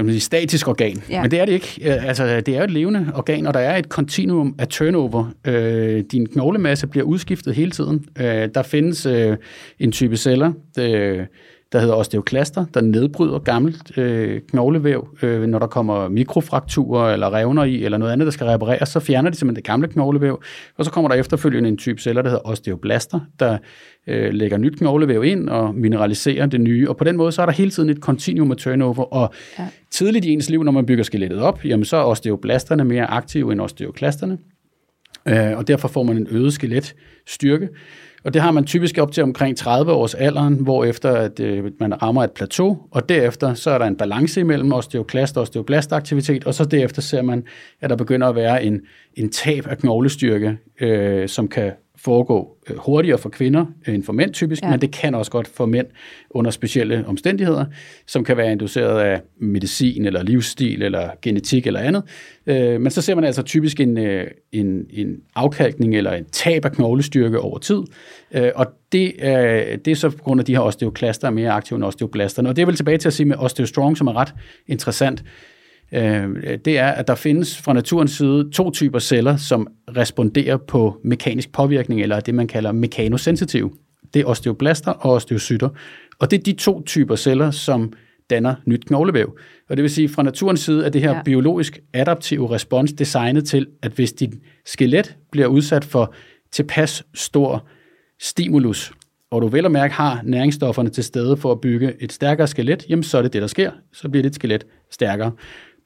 [0.05, 1.03] man statisk organ.
[1.11, 1.23] Ja.
[1.23, 1.81] Men det er det ikke.
[1.85, 5.33] Øh, Altså, det er jo et levende organ, og der er et kontinuum af turnover.
[5.47, 8.05] Øh, din knoglemasse bliver udskiftet hele tiden.
[8.21, 9.37] Øh, der findes øh,
[9.79, 11.27] en type celler, øh,
[11.73, 15.09] der hedder osteoklaster, der nedbryder gammelt øh, knoglevæv.
[15.23, 19.01] Øh, når der kommer mikrofrakturer eller revner i, eller noget andet, der skal repareres, så
[19.01, 20.43] fjerner de simpelthen det gamle knoglevæv.
[20.79, 23.59] Og så kommer der efterfølgende en type celler, der hedder osteoblaster, der
[24.07, 26.89] øh, lægger nyt knoglevæv ind og mineraliserer det nye.
[26.89, 29.05] Og på den måde, så er der hele tiden et kontinuum af turnover.
[29.15, 29.67] Og Ja.
[29.91, 33.53] tidligt i ens liv, når man bygger skelettet op, jamen så er osteoblasterne mere aktive
[33.53, 34.39] end osteoklasterne.
[35.29, 37.69] Øh, og derfor får man en øget skeletstyrke.
[38.25, 41.65] Og det har man typisk op til omkring 30 års alderen, hvor efter at øh,
[41.81, 46.45] man rammer et plateau, og derefter så er der en balance imellem osteoklast og osteoblastaktivitet,
[46.45, 47.45] og så derefter ser man,
[47.81, 48.81] at der begynder at være en,
[49.15, 51.73] en tab af knoglestyrke, øh, som kan
[52.05, 54.71] foregå øh, hurtigere for kvinder end for mænd typisk, Ja.
[54.71, 55.87] men det kan også godt for mænd
[56.31, 57.65] under specielle omstændigheder,
[58.07, 62.03] som kan være induceret af medicin eller livsstil eller genetik eller andet.
[62.47, 66.65] Øh, men så ser man altså typisk en, øh, en, en afkalkning eller en tab
[66.65, 67.83] af knoglestyrke over tid,
[68.55, 71.77] og det, er, det er så på grund af de her osteoklaster er mere aktive
[71.77, 72.49] end osteoblasterne.
[72.49, 74.35] Og det er vel tilbage til at sige med osteostrong, som er ret
[74.67, 75.25] interessant.
[75.93, 76.29] Øh,
[76.65, 81.53] det er, at der findes fra naturens side to typer celler, som responderer på mekanisk
[81.53, 83.77] påvirkning, eller det, man kalder mekanosensitiv.
[84.15, 85.69] Det er osteoblaster og osteocytter.
[86.19, 87.93] Og det er de to typer celler, som
[88.31, 89.39] danner nyt knoglevæv.
[89.69, 91.17] Og det vil sige, fra naturens side er det her Ja.
[91.17, 91.23] ja.
[91.23, 94.31] biologisk adaptive respons designet til, at hvis dit
[94.67, 96.15] skelet bliver udsat for
[96.53, 97.67] tilpas stor
[98.21, 98.93] stimulus,
[99.31, 102.87] og du vel og mærke har næringsstofferne til stede for at bygge et stærkere skelet,
[102.89, 103.71] jamen så er det det, der sker.
[103.93, 105.33] Så bliver dit skelet stærkere.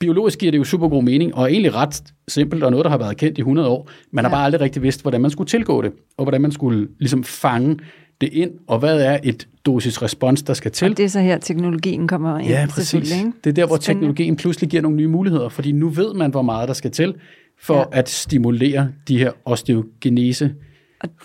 [0.02, 2.98] Biologisk giver det jo super god mening, og egentlig ret simpelt, og noget, der har
[2.98, 3.88] været kendt i 100 år.
[4.12, 4.34] Man har Ja.
[4.36, 7.78] bare aldrig rigtig vidst, hvordan man skulle tilgå det, og hvordan man skulle ligesom fange
[8.20, 10.90] det ind, og hvad er et dosis-respons, der skal til.
[10.90, 12.48] Og det er så her, teknologien kommer ind.
[12.48, 13.16] Ja, præcis.
[13.18, 13.32] Ikke?
[13.44, 14.06] Det er der, hvor Spændende.
[14.06, 17.14] teknologien pludselig giver nogle nye muligheder, fordi nu ved man, hvor meget der skal til
[17.62, 17.84] for ja.
[17.92, 20.54] at stimulere de her osteogenese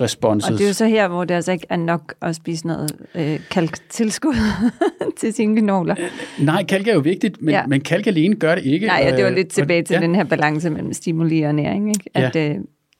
[0.02, 0.52] responses.
[0.52, 2.92] Og det er jo så her, hvor det altså ikke er nok at spise noget
[3.16, 4.36] øh, kalktilskud
[5.20, 5.96] til sine knogler.
[6.40, 7.60] Nej, kalk er jo vigtigt, men, Ja.
[7.60, 7.68] ja.
[7.68, 8.86] men kalk alene gør det ikke.
[8.88, 10.00] Nej, ja, det var Øh, lidt tilbage til ja.
[10.00, 12.10] den her balance mellem stimuli og næring, ikke?
[12.14, 12.56] At, øh,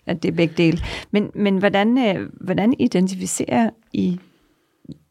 [0.06, 0.80] at det er begge dele.
[1.12, 4.20] Men, men hvordan, øh, hvordan identificerer I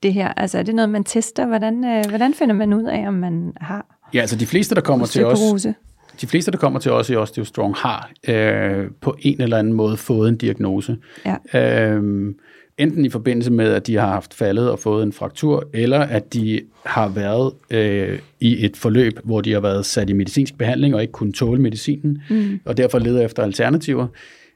[0.02, 0.29] det her?
[0.29, 1.46] Altså er det noget, man tester?
[1.46, 4.81] Hvordan, øh, hvordan finder man ud af, om man har Ja, altså de fleste, der
[4.81, 5.66] kommer til os?
[6.20, 9.96] De fleste, der kommer til os i OsteoStrong, har øh, på en eller anden måde
[9.96, 10.96] fået en diagnose.
[11.52, 11.92] Ja.
[11.94, 12.35] Øh,
[12.79, 16.35] enten i forbindelse med, at de har haft faldet og fået en fraktur, eller at
[16.35, 20.94] de har været øh, i et forløb, hvor de har været sat i medicinsk behandling
[20.94, 22.61] og ikke kunne tåle medicinen, mm.
[22.64, 24.07] og derfor leder efter alternativer,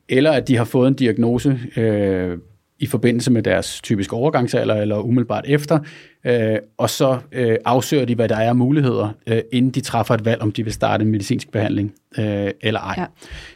[0.09, 2.39] eller at de har fået en diagnose øh,
[2.81, 5.79] i forbindelse med deres typiske overgangsalder eller umiddelbart efter,
[6.27, 10.15] øh, og så øh, afsøger de, hvad der er af muligheder, øh, inden de træffer
[10.15, 13.07] et valg, om de vil starte en medicinsk behandling øh, eller ej.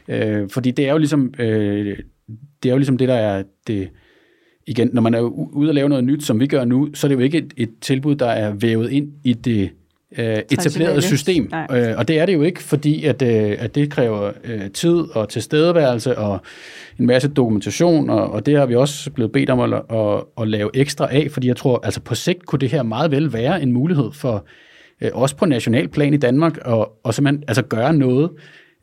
[0.07, 0.29] Ja.
[0.29, 1.97] Øh, fordi det er jo ligesom øh,
[2.63, 3.89] det er jo ligesom det, der er det,
[4.67, 5.19] igen, når man er
[5.53, 7.53] ude og lave noget nyt, som vi gør nu, så er det jo ikke et,
[7.57, 9.71] et tilbud, der er vævet ind i det
[10.17, 11.51] øh, etableret system.
[11.71, 14.97] Øh, og det er det jo ikke, fordi at, øh, at det kræver øh, tid
[15.15, 16.39] og tilstedeværelse og
[16.99, 20.47] en masse dokumentation, og, og det har vi også blevet bedt om at, at, at
[20.47, 23.61] lave ekstra af, fordi jeg tror, altså på sigt kunne det her meget vel være
[23.61, 24.45] en mulighed for
[25.01, 28.29] øh, også på national plan i Danmark, og, og simpelthen altså gøre noget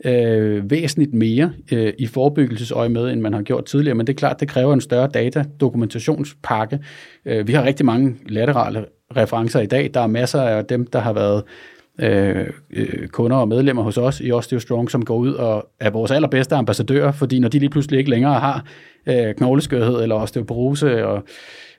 [0.05, 4.19] øh, væsentligt mere øh, i forebyggelsesøje med, end man har gjort tidligere, men det er
[4.19, 6.79] klart, det kræver en større data-dokumentationspakke.
[7.27, 8.85] Øh, vi har rigtig mange laterale
[9.17, 9.91] referencer i dag.
[9.95, 11.43] Der er masser af dem, der har været
[11.99, 16.11] øh, øh, kunder og medlemmer hos os i OsteoStrong, som går ud og er vores
[16.11, 18.65] allerbedste ambassadører, fordi når de lige pludselig ikke længere har
[19.07, 21.23] øh, knogleskørhed eller osteoporose og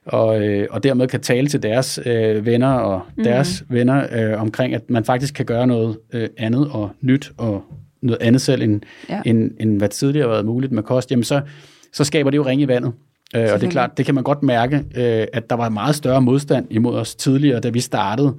[0.05, 3.23] og, øh, og dermed kan tale til deres øh, venner og mm.
[3.23, 7.63] deres venner øh, omkring, at man faktisk kan gøre noget øh, andet og nyt og
[8.01, 9.21] noget andet selv, end, ja.
[9.25, 11.41] end, end hvad tidligere har været muligt med kost, jamen så,
[11.93, 12.93] så skaber det jo ring i vandet.
[13.35, 15.95] Øh, og det er klart, det kan man godt mærke, øh, at der var meget
[15.95, 18.35] større modstand imod os tidligere, da vi startede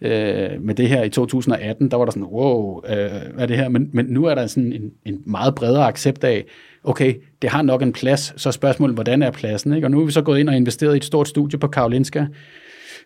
[0.00, 1.90] øh, med det her i 2018.
[1.90, 3.68] Der var der sådan, wow, øh, hvad er det her?
[3.68, 6.44] Men, men nu er der sådan en, en meget bredere accept af,
[6.84, 9.72] okay, det har nok en plads, så spørgsmålet, hvordan er pladsen?
[9.72, 9.86] Ikke?
[9.86, 12.26] Og nu er vi så gået ind og investeret i et stort studie på Karolinska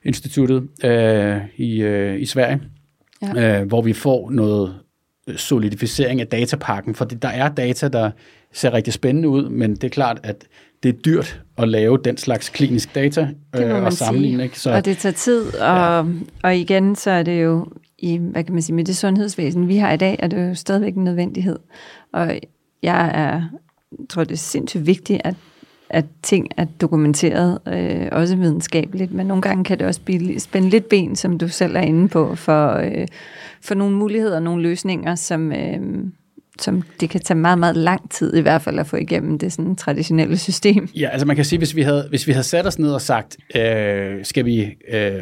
[0.05, 2.61] Instituttet øh, i, øh, i Sverige,
[3.23, 3.61] ja.
[3.61, 4.75] øh, hvor vi får noget
[5.37, 8.11] solidificering af datapakken, for der er data, der
[8.53, 10.47] ser rigtig spændende ud, men det er klart, at
[10.83, 14.43] det er dyrt at lave den slags klinisk data øh, og sammenligne.
[14.43, 14.61] Ikke?
[14.61, 16.05] Så, og det tager tid, og, ja.
[16.43, 17.67] og igen, så er det jo
[17.99, 20.55] i, hvad kan man sige, med det sundhedsvæsen, vi har i dag, er det jo
[20.55, 21.59] stadigvæk en nødvendighed.
[22.13, 22.39] Og
[22.83, 23.43] jeg er,
[24.11, 25.35] tror, det er sindssygt vigtigt, at,
[25.91, 30.69] at ting er dokumenteret, øh, også videnskabeligt, men nogle gange kan det også blive, spænde
[30.69, 33.07] lidt ben, som du selv er inde på, for, øh,
[33.61, 35.81] for nogle muligheder og nogle løsninger, som, øh,
[36.61, 39.53] som det kan tage meget, meget lang tid i hvert fald at få igennem det
[39.53, 40.89] sådan traditionelle system.
[40.95, 43.01] Ja, altså man kan sige, hvis vi havde, hvis vi havde sat os ned og
[43.01, 45.21] sagt, øh, skal, vi, øh,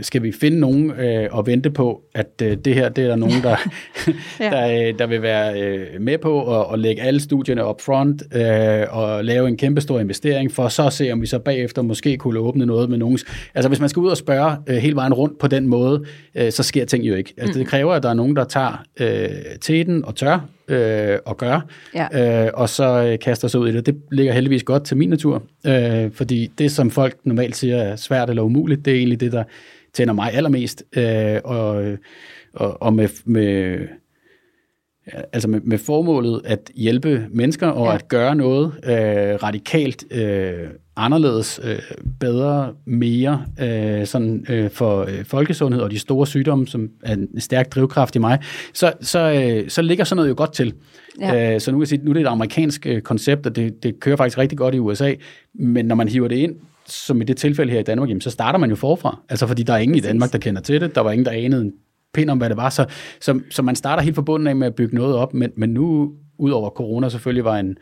[0.00, 3.16] skal vi finde nogen øh, og vente på, at øh, det her, det er der
[3.16, 3.56] nogen, der,
[4.40, 4.50] ja.
[4.50, 8.22] der, øh, der vil være øh, med på at, at lægge alle studierne up front
[8.34, 11.82] øh, og lave en kæmpe stor investering for så at se, om vi så bagefter
[11.82, 13.24] måske kunne åbne noget med nogens.
[13.54, 16.52] Altså hvis man skal ud og spørge øh, hele vejen rundt på den måde, øh,
[16.52, 17.34] så sker ting jo ikke.
[17.36, 17.64] Altså mm.
[17.64, 19.28] det kræver, at der er nogen, der tager øh,
[19.60, 21.62] teten og tør øh, at gøre,
[21.94, 22.44] ja.
[22.46, 23.86] øh, og så øh, kaster sig ud i det.
[23.86, 27.96] Det ligger heldigvis godt til min natur, øh, fordi det, som folk normalt siger er
[27.96, 29.44] svært eller umuligt, det er egentlig det, der
[29.92, 31.84] tænder mig allermest, øh, og,
[32.52, 33.78] og, og med, med
[35.06, 37.94] altså med, med formålet at hjælpe mennesker og ja.
[37.94, 41.78] at gøre noget øh, radikalt øh, anderledes, øh,
[42.20, 47.40] bedre, mere øh, sådan, øh, for øh, folkesundhed og de store sygdomme, som er en
[47.40, 48.38] stærk drivkraft i mig,
[48.74, 50.74] så, så, øh, så ligger sådan noget jo godt til.
[51.20, 51.54] Ja.
[51.54, 53.82] Øh, så nu kan jeg sige, nu er det et amerikansk øh, koncept, og det,
[53.82, 55.14] det kører faktisk rigtig godt i USA,
[55.54, 58.30] men når man hiver det ind, som i det tilfælde her i Danmark, jamen, så
[58.30, 59.20] starter man jo forfra.
[59.28, 60.94] Altså fordi der er ingen i Danmark, der kender til det.
[60.94, 61.72] Der var ingen, der anede en
[62.14, 62.70] pind om, hvad det var.
[62.70, 62.86] Så,
[63.20, 66.12] så, så man starter helt forbundet af med at bygge noget op, men, men nu,
[66.38, 67.76] udover corona selvfølgelig var en,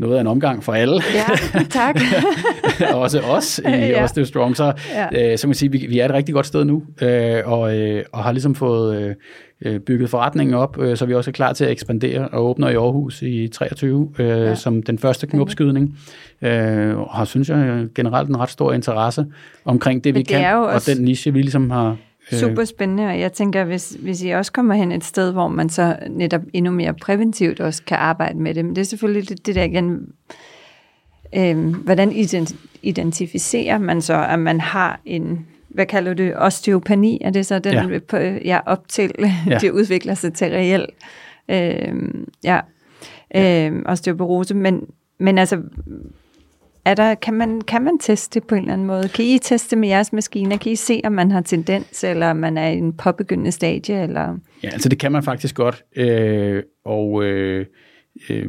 [0.00, 1.02] noget af en omgang for alle.
[1.14, 2.00] Ja, tak.
[2.94, 4.02] også os i ja.
[4.02, 4.56] Også Strong.
[4.56, 5.32] Så, ja.
[5.32, 8.04] øh, så man sige, vi, vi er et rigtig godt sted nu, øh, og, øh,
[8.12, 9.14] og har ligesom fået øh,
[9.64, 12.68] øh, bygget forretningen op, øh, så vi også er klar til at ekspandere og åbner
[12.68, 14.54] i Aarhus i 23 øh, ja.
[14.54, 15.98] som den første knopskydning.
[16.42, 19.26] Øh, og har, synes jeg, generelt en ret stor interesse
[19.64, 21.96] omkring det, Men vi det kan, og den niche, vi ligesom har.
[22.36, 25.68] Super spændende, og jeg tænker, hvis, hvis I også kommer hen et sted, hvor man
[25.68, 29.46] så netop endnu mere præventivt også kan arbejde med det, men det er selvfølgelig det,
[29.46, 30.12] det der igen,
[31.36, 32.12] øh, hvordan
[32.82, 37.58] identificerer man så, at man har en, hvad kalder du det, osteopani, er det så
[37.58, 39.12] den, ja, på, ja op til,
[39.46, 39.58] ja.
[39.60, 40.86] det udvikler sig til reel,
[41.48, 41.94] øh,
[42.44, 42.60] ja,
[43.36, 44.86] øh, osteoporose, men,
[45.18, 45.62] men altså,
[46.84, 49.08] er der, kan, man, kan man teste på en eller anden måde?
[49.08, 50.56] Kan I teste med jeres maskiner?
[50.56, 54.02] Kan I se, om man har tendens, eller om man er i en påbegyndende stadie?
[54.02, 54.36] Eller?
[54.62, 55.84] Ja, altså det kan man faktisk godt.
[55.96, 57.66] Øh, og øh,
[58.30, 58.46] øh,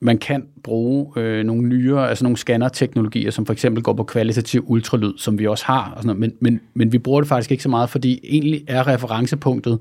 [0.00, 4.64] man kan bruge øh, nogle nyere, altså nogle scanner-teknologier, som for eksempel går på kvalitativ
[4.66, 5.92] ultralyd, som vi også har.
[5.96, 6.20] Og sådan noget.
[6.20, 9.78] Men, men, men vi bruger det faktisk ikke så meget, fordi egentlig er referencepunktet,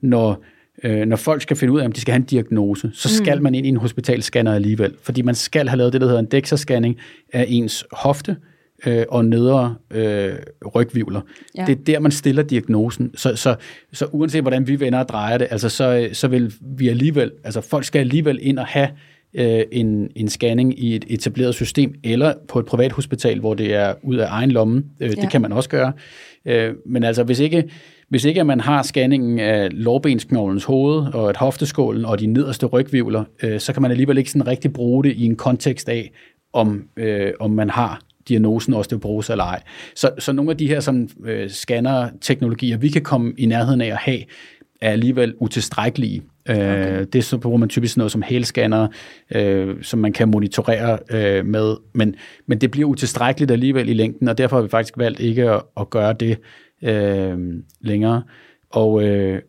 [0.00, 0.44] når
[0.82, 3.36] øh, når folk skal finde ud af, om de skal have en diagnose, så skal
[3.36, 3.42] mm.
[3.42, 6.28] man ind i en hospitalscanner alligevel, fordi man skal have lavet det, der hedder en
[6.34, 7.00] DEXA-scanning
[7.32, 8.36] af ens hofte
[8.86, 10.32] øh, og nedre øh,
[10.74, 11.20] rygvivler.
[11.56, 11.64] Ja.
[11.66, 13.10] Det er der, man stiller diagnosen.
[13.14, 13.56] Så, så,
[13.92, 17.60] så uanset hvordan vi vender og drejer det, altså, så, så vil vi alligevel, altså
[17.60, 18.88] folk skal alligevel ind og have
[19.34, 23.74] øh, en, en scanning i et etableret system, eller på et privat hospital, hvor det
[23.74, 24.84] er ud af egen lomme.
[25.00, 25.22] Øh, ja.
[25.22, 25.92] Det kan man også gøre.
[26.46, 27.64] Øh, men altså, hvis ikke
[28.08, 33.24] hvis ikke man har scanningen af lårbensknoglens hoved og et hofteskålen og de nederste rygvivler,
[33.42, 36.10] øh, så kan man alligevel ikke sådan rigtig bruge det i en kontekst af,
[36.52, 39.62] om, øh, om man har diagnosen osteoporose eller ej.
[39.94, 43.86] Så, så nogle af de her sådan, øh, scanner-teknologier, vi kan komme i nærheden af
[43.86, 44.18] at have,
[44.80, 46.22] er alligevel utilstrækkelige.
[46.48, 47.06] Øh, okay.
[47.12, 48.88] Det så bruger man typisk noget som hælscanner,
[49.34, 52.14] øh, som man kan monitorere øh, med, men,
[52.46, 55.62] men det bliver utilstrækkeligt alligevel i længden, og derfor har vi faktisk valgt ikke at,
[55.80, 56.38] at gøre det
[56.82, 57.38] øh,
[57.80, 58.22] længere.
[58.70, 59.42] Og øh,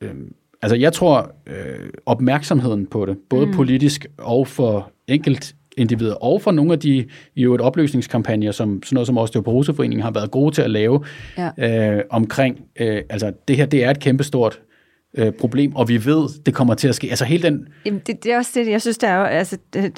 [0.00, 0.14] øh,
[0.62, 3.52] altså jeg tror, øh, opmærksomheden på det, både mm.
[3.52, 7.06] politisk og for enkelt individer, og for nogle af de
[7.36, 11.04] jo et opløsningskampagner, som sådan noget som Osteoporoseforeningen har været gode til at lave
[11.38, 11.96] ja.
[11.98, 14.60] øh, omkring, øh, altså det her, det er et kæmpestort
[15.16, 17.10] øh, problem, og vi ved, det kommer til at ske.
[17.10, 17.68] Altså hele den...
[17.86, 19.88] Jamen, det, det er også det, jeg synes, der er jo, altså, der,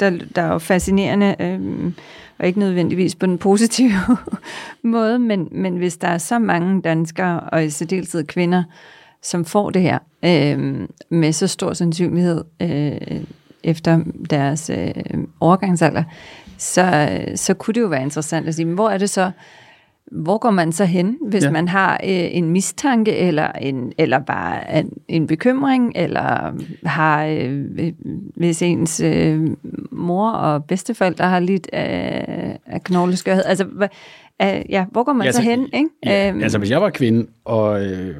[0.00, 1.92] der, der er jo fascinerende, øh,
[2.38, 3.92] og ikke nødvendigvis på den positive
[4.82, 8.62] måde, men, men hvis der er så mange danskere, og i særdeleshed kvinder,
[9.22, 13.20] som får det her, øh, med så stor sandsynlighed øh,
[13.64, 14.00] efter
[14.30, 14.94] deres øh,
[15.40, 16.04] overgangsalder,
[16.58, 19.30] så, så kunne det jo være interessant at sige, men hvor er det så,
[20.12, 21.50] hvor går man så hen, hvis ja.
[21.50, 26.52] man har øh, en mistanke, eller, en, eller bare en, en bekymring, eller
[26.84, 27.64] har, øh,
[28.36, 29.46] hvis ens øh,
[29.90, 33.42] mor og bedsteforældre har lidt af, af knogleskørhed?
[33.46, 33.64] Altså,
[34.42, 35.68] øh, ja, hvor går man ja, så, så hen?
[35.72, 35.88] Ikke?
[36.04, 38.16] Ja, øhm, altså, hvis jeg var kvinde, og øh,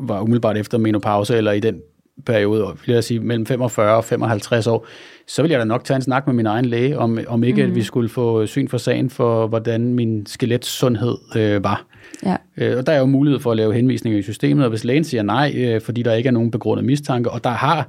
[0.00, 1.80] var umiddelbart efter menopause, eller i den
[2.26, 4.86] periode, vil jeg sige mellem 45 og 55 år,
[5.26, 7.62] så vil jeg da nok tage en snak med min egen læge, om, om ikke
[7.62, 7.70] mm.
[7.70, 11.86] at vi skulle få syn for sagen for, hvordan min skeletsundhed øh, var.
[12.24, 12.36] Ja.
[12.56, 15.04] Øh, og der er jo mulighed for at lave henvisninger i systemet, og hvis lægen
[15.04, 17.88] siger nej, øh, fordi der ikke er nogen begrundet mistanke, og der har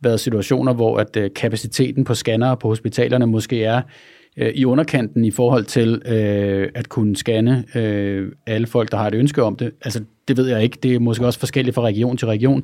[0.00, 3.82] været situationer, hvor at øh, kapaciteten på scannere på hospitalerne måske er
[4.36, 9.06] øh, i underkanten i forhold til øh, at kunne scanne øh, alle folk, der har
[9.06, 9.70] et ønske om det.
[9.84, 10.78] Altså, det ved jeg ikke.
[10.82, 12.62] Det er måske også forskelligt fra region til region.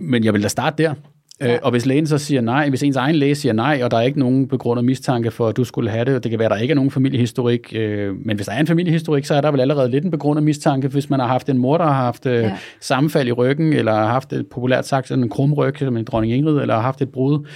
[0.00, 0.94] Men jeg vil da starte der.
[1.40, 1.52] Ja.
[1.52, 3.96] Øh, og hvis lægen så siger nej, hvis ens egen læge siger nej, og der
[3.96, 6.46] er ikke nogen begrundet mistanke for, at du skulle have det, og det kan være,
[6.46, 9.40] at der ikke er nogen familiehistorik, øh, men hvis der er en familiehistorik, så er
[9.40, 11.92] der vel allerede lidt en begrundet mistanke, hvis man har haft en mor, der har
[11.92, 12.56] haft øh, ja.
[12.80, 16.32] sammenfald i ryggen, eller har haft et populært sagt sådan en krumryg, som en dronning
[16.32, 17.46] Ingrid, eller har haft et brud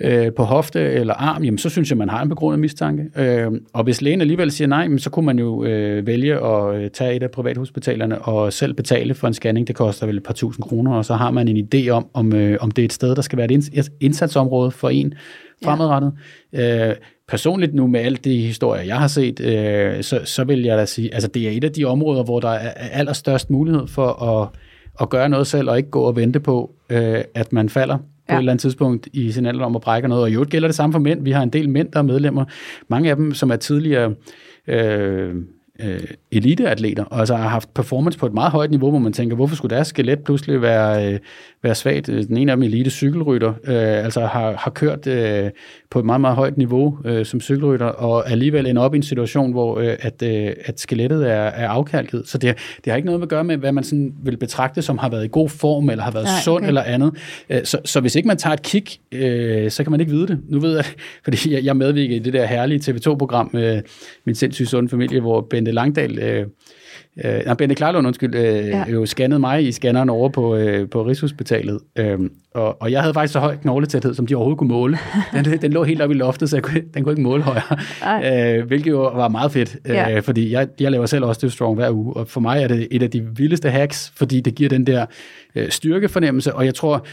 [0.00, 3.04] øh, på hofte eller arm, jamen så synes jeg, man har en begrundet mistanke.
[3.16, 6.90] Øh, og hvis lægen alligevel siger nej, så kunne man jo øh, vælge at øh,
[6.90, 9.68] tage et af privathospitalerne og selv betale for en scanning.
[9.68, 12.32] Det koster vel et par tusind kroner, og så har man en idé om, om,
[12.34, 15.14] øh, om det er et sted, der skal være et indsatsområde for en
[15.64, 16.12] fremadrettet.
[16.52, 16.88] Ja.
[16.90, 16.96] Øh,
[17.28, 20.84] personligt nu med alt de historier, jeg har set, øh, så, så vil jeg da
[20.84, 24.48] sige, altså det er et af de områder, hvor der er allerstørst mulighed for at,
[25.00, 28.02] at gøre noget selv, og ikke gå og vente på, øh, at man falder på
[28.28, 28.34] ja.
[28.34, 30.22] et eller andet tidspunkt i sin alder om at brække noget.
[30.22, 31.22] Og i øvrigt gælder det samme for mænd.
[31.22, 32.44] Vi har en del mænd, der er medlemmer.
[32.88, 34.14] Mange af dem, som er tidligere...
[34.66, 35.34] Øh,
[35.82, 36.00] øh,
[36.30, 39.56] eliteatleter, og altså har haft performance på et meget højt niveau, hvor man tænker, hvorfor
[39.56, 41.18] skulle deres skelet pludselig være, øh,
[41.62, 42.06] være svagt?
[42.06, 45.50] Den ene af dem elite cykelrytter, øh, altså har, har kørt øh,
[45.90, 49.02] på et meget, meget højt niveau øh, som cykelrytter, og alligevel ender op i en
[49.02, 52.22] situation, hvor øh, at, øh, at skelettet er, er afkalket.
[52.26, 54.98] Så det, det har ikke noget at gøre med, hvad man sådan vil betragte som
[54.98, 56.68] har været i god form, eller har været Nej, sund okay.
[56.68, 57.14] eller andet.
[57.50, 60.26] Øh, så, så hvis ikke man tager et kig, øh, så kan man ikke vide
[60.26, 60.40] det.
[60.48, 60.84] Nu ved jeg,
[61.24, 63.82] fordi jeg, jeg medvirker i det der herlige TV2-program med
[64.24, 66.46] min sindssygt sunde familie, hvor Bente Langdal øh,
[67.24, 68.84] Øh, nej, Bente Klarlund, undskyld, øh, ja.
[68.90, 71.80] jo scannede mig i scanneren over på, øh, på Rigshospitalet.
[71.98, 72.18] Øh,
[72.54, 74.98] og, og jeg havde faktisk så høj knogletæthed, som de overhovedet kunne måle.
[75.44, 78.58] Den, den lå helt oppe i loftet, så jeg kunne, den kunne ikke måle højere.
[78.58, 80.18] Øh, hvilket jo var meget fedt, øh, ja.
[80.18, 82.16] fordi jeg, jeg laver selv også strong hver uge.
[82.16, 85.06] Og for mig er det et af de vildeste hacks, fordi det giver den der
[85.54, 86.54] øh, styrkefornemmelse.
[86.54, 87.06] Og jeg tror,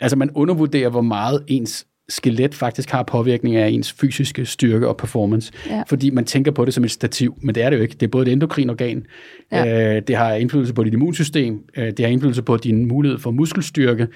[0.00, 4.96] altså man undervurderer, hvor meget ens skelet faktisk har påvirkning af ens fysiske styrke og
[4.96, 5.52] performance.
[5.70, 5.82] Ja.
[5.88, 7.94] Fordi man tænker på det som et stativ, men det er det jo ikke.
[7.94, 9.06] Det er både et endokrin organ,
[9.52, 9.96] ja.
[9.96, 13.30] øh, det har indflydelse på dit immunsystem, øh, det har indflydelse på din mulighed for
[13.30, 14.06] muskelstyrke,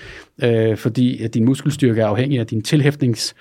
[0.42, 3.34] øh, fordi at din muskelstyrke er afhængig af din tilhæftnings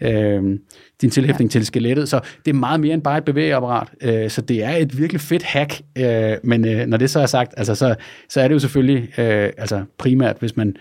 [0.00, 0.58] øh,
[1.00, 1.52] din tilhæftning ja.
[1.52, 2.08] til skelettet.
[2.08, 3.88] Så det er meget mere end bare et bevægeapparat.
[4.02, 5.80] Øh, så det er et virkelig fedt hack.
[5.98, 7.94] Øh, men øh, når det så er sagt, altså, så,
[8.28, 10.76] så er det jo selvfølgelig øh, altså primært, hvis man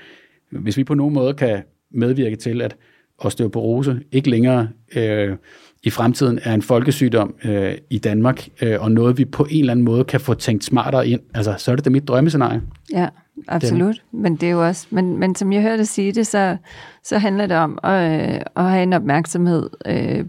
[0.52, 1.62] hvis vi på nogen måde kan
[1.92, 2.76] medvirke til, at
[3.18, 5.36] osteoporose ikke længere øh,
[5.84, 9.72] i fremtiden er en folkesygdom øh, i Danmark, øh, og noget vi på en eller
[9.72, 12.62] anden måde kan få tænkt smartere ind, altså så er det da mit drømmescenarie.
[12.94, 13.08] Ja,
[13.48, 14.02] absolut.
[14.12, 14.22] Den.
[14.22, 16.58] Men det er jo også, men, men som jeg hørte sige det, så,
[17.04, 20.26] så handler det om at, øh, at have en opmærksomhed øh,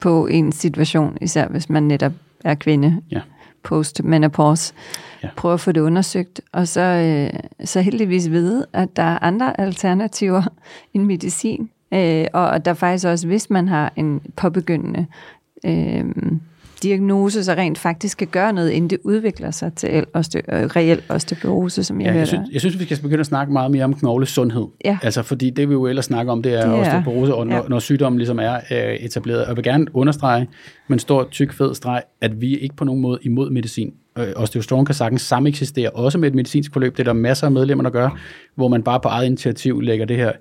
[0.00, 2.12] på en situation, især hvis man netop
[2.44, 3.02] er kvinde.
[3.10, 3.20] Ja
[3.64, 4.74] post-menopause.
[5.22, 5.28] Ja.
[5.36, 9.60] Prøve at få det undersøgt, og så, øh, så heldigvis vide, at der er andre
[9.60, 10.42] alternativer
[10.94, 15.06] end medicin, Øh, og der faktisk også, hvis man har en påbegyndende
[15.66, 16.04] øh,
[16.82, 21.02] diagnose så rent faktisk skal gøre noget, inden det udvikler sig til osteo, øh, reel
[21.08, 23.70] osteoporose, som jeg Ja, hører jeg, synes, jeg synes, vi skal begynde at snakke meget
[23.70, 24.66] mere om knoglesundhed.
[24.84, 24.98] Ja.
[25.02, 27.46] Altså, fordi det vi jo ellers snakker om, det er, Det det er- osteoporose, og
[27.46, 27.62] når, ja.
[27.68, 29.42] når sygdommen ligesom er øh, etableret.
[29.42, 30.48] Og jeg vil gerne understrege
[30.88, 33.92] med en stor, tyk, fed streg, at vi ikke på nogen måde imod medicin.
[34.18, 36.92] Øh, Osteostrong kan sagtens samme eksistere, også med et medicinsk forløb.
[36.96, 38.18] Det er der masser af medlemmer, der gør,
[38.54, 40.32] hvor man bare på eget initiativ lægger det her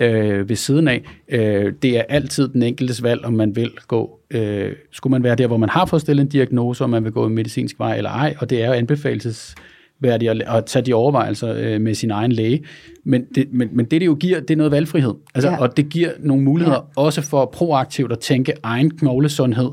[0.00, 1.02] øh, ved siden af.
[1.28, 4.20] Øh, det er altid den enkeltes valg, om man vil gå.
[4.30, 7.12] Øh, skulle man være der, hvor man har fået stillet en diagnose, om man vil
[7.12, 10.94] gå en medicinsk vej eller ej, og det er jo anbefalelsesværdigt at, at tage de
[10.94, 12.64] overvejelser øh, med sin egen læge.
[13.04, 15.14] Men det, men, men det, det jo giver, det er noget valgfrihed.
[15.34, 15.60] Altså, ja.
[15.60, 17.02] Og det giver nogle muligheder ja.
[17.02, 19.70] også for proaktivt at tænke egen knoglesundhed,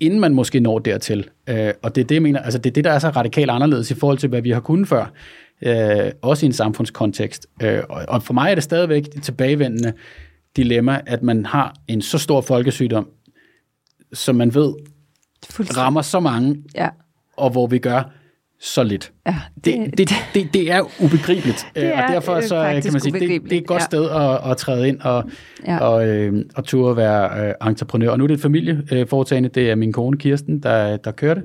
[0.00, 1.28] inden man måske når dertil.
[1.48, 3.50] Øh, og det er det, jeg mener, altså det er det, der er så radikalt
[3.50, 5.12] anderledes i forhold til, hvad vi har kunnet før,
[5.62, 7.46] øh, også i en samfundskontekst.
[7.62, 9.92] Øh, og, og for mig er det stadigvæk et tilbagevendende
[10.56, 13.08] dilemma, at man har en så stor folkesygdom,
[14.12, 14.74] som man ved
[15.76, 16.88] rammer så mange, Ja,
[17.36, 18.10] og hvor vi gør
[18.60, 19.12] så lidt.
[19.26, 19.36] ja.
[19.64, 22.92] Det, det, det, det er ubegribeligt, Det det er, og derfor øh, så, øh, kan
[22.92, 23.84] man sige, det, det er et godt ja.
[23.84, 25.24] sted at, at træde ind og,
[25.66, 25.72] Ja.
[25.72, 25.78] ja.
[25.78, 28.10] og, øh, og turde være øh, entreprenør.
[28.10, 31.44] Og nu er det et familieforetagende, det er min kone Kirsten, der, der kører det.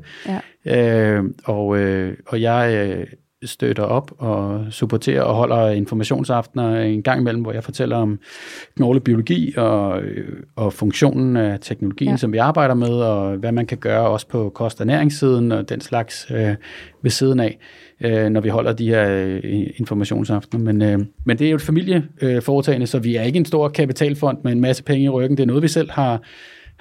[0.65, 0.77] Ja.
[0.77, 3.07] Øh, og, øh, og jeg øh,
[3.45, 8.19] støtter op og supporterer og holder informationsaftener en gang imellem, hvor jeg fortæller om
[8.77, 12.17] knoglebiologi og, øh, og funktionen af teknologien, Ja.
[12.17, 15.69] som vi arbejder med, og hvad man kan gøre også på kost- og næringssiden og
[15.69, 16.55] den slags øh,
[17.01, 17.57] ved siden af,
[18.01, 19.09] øh, når vi holder de her
[19.43, 20.63] øh, informationsaftener.
[20.73, 24.37] Men, øh, men det er jo et familieforetagende, så vi er ikke en stor kapitalfond
[24.43, 25.37] med en masse penge i ryggen.
[25.37, 26.21] Det er noget, vi selv har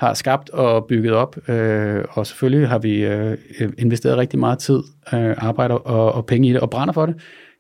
[0.01, 3.39] har skabt og bygget op, øh, og selvfølgelig har vi øh,
[3.79, 4.83] investeret rigtig meget tid,
[5.13, 7.15] øh, arbejder og, og penge i det, og brænder for det.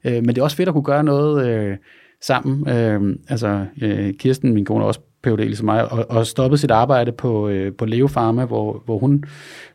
[0.04, 1.76] Øh, men det er også fedt at kunne gøre noget øh,
[2.22, 2.68] sammen.
[2.68, 6.70] Øh, altså, øh, Kirsten, min kone, er også PhD ligesom mig, og, og stoppet sit
[6.70, 9.24] arbejde på, øh, på Leo Pharma, hvor, hvor hun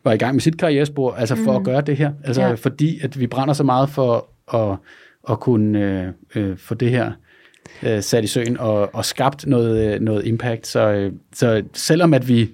[0.04, 1.60] var i gang med sit karrierespor, altså for Mhm.
[1.60, 2.12] at gøre det her.
[2.24, 2.54] Altså ja.
[2.54, 4.78] fordi, at vi brænder så meget for at,
[5.30, 7.12] at kunne øh, øh, få det her
[7.82, 10.66] øh, sat i søen og, og skabt noget, øh, noget impact.
[10.66, 12.50] Så, øh, så selvom at vi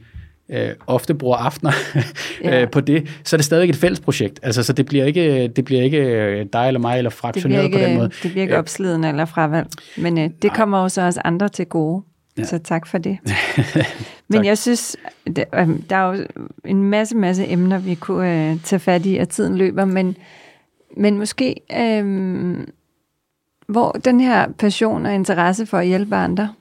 [0.49, 1.73] øh, ofte bruger aftener
[2.45, 2.63] Ja.
[2.63, 4.41] øh, på det, så er det stadig et fælles projekt.
[4.43, 7.79] Altså, så det bliver ikke, det bliver ikke øh, dig eller mig eller fraktioneret ikke,
[7.79, 8.11] på den måde.
[8.23, 8.59] det bliver ikke Ja.
[8.59, 9.67] opslidende eller fravalg.
[9.97, 12.03] Men øh, det kommer jo så også andre til gode.
[12.37, 12.43] Ja.
[12.43, 12.47] Ja.
[12.47, 13.19] Så tak for det.
[14.29, 14.97] Men jeg synes,
[15.37, 16.25] der, øh, der er jo
[16.65, 19.85] en masse, masse emner, vi kunne øh, tage fat i, og tiden løber.
[19.85, 20.17] Men,
[20.97, 22.57] men måske, øh,
[23.67, 26.55] hvor den her passion og interesse for at hjælpe andre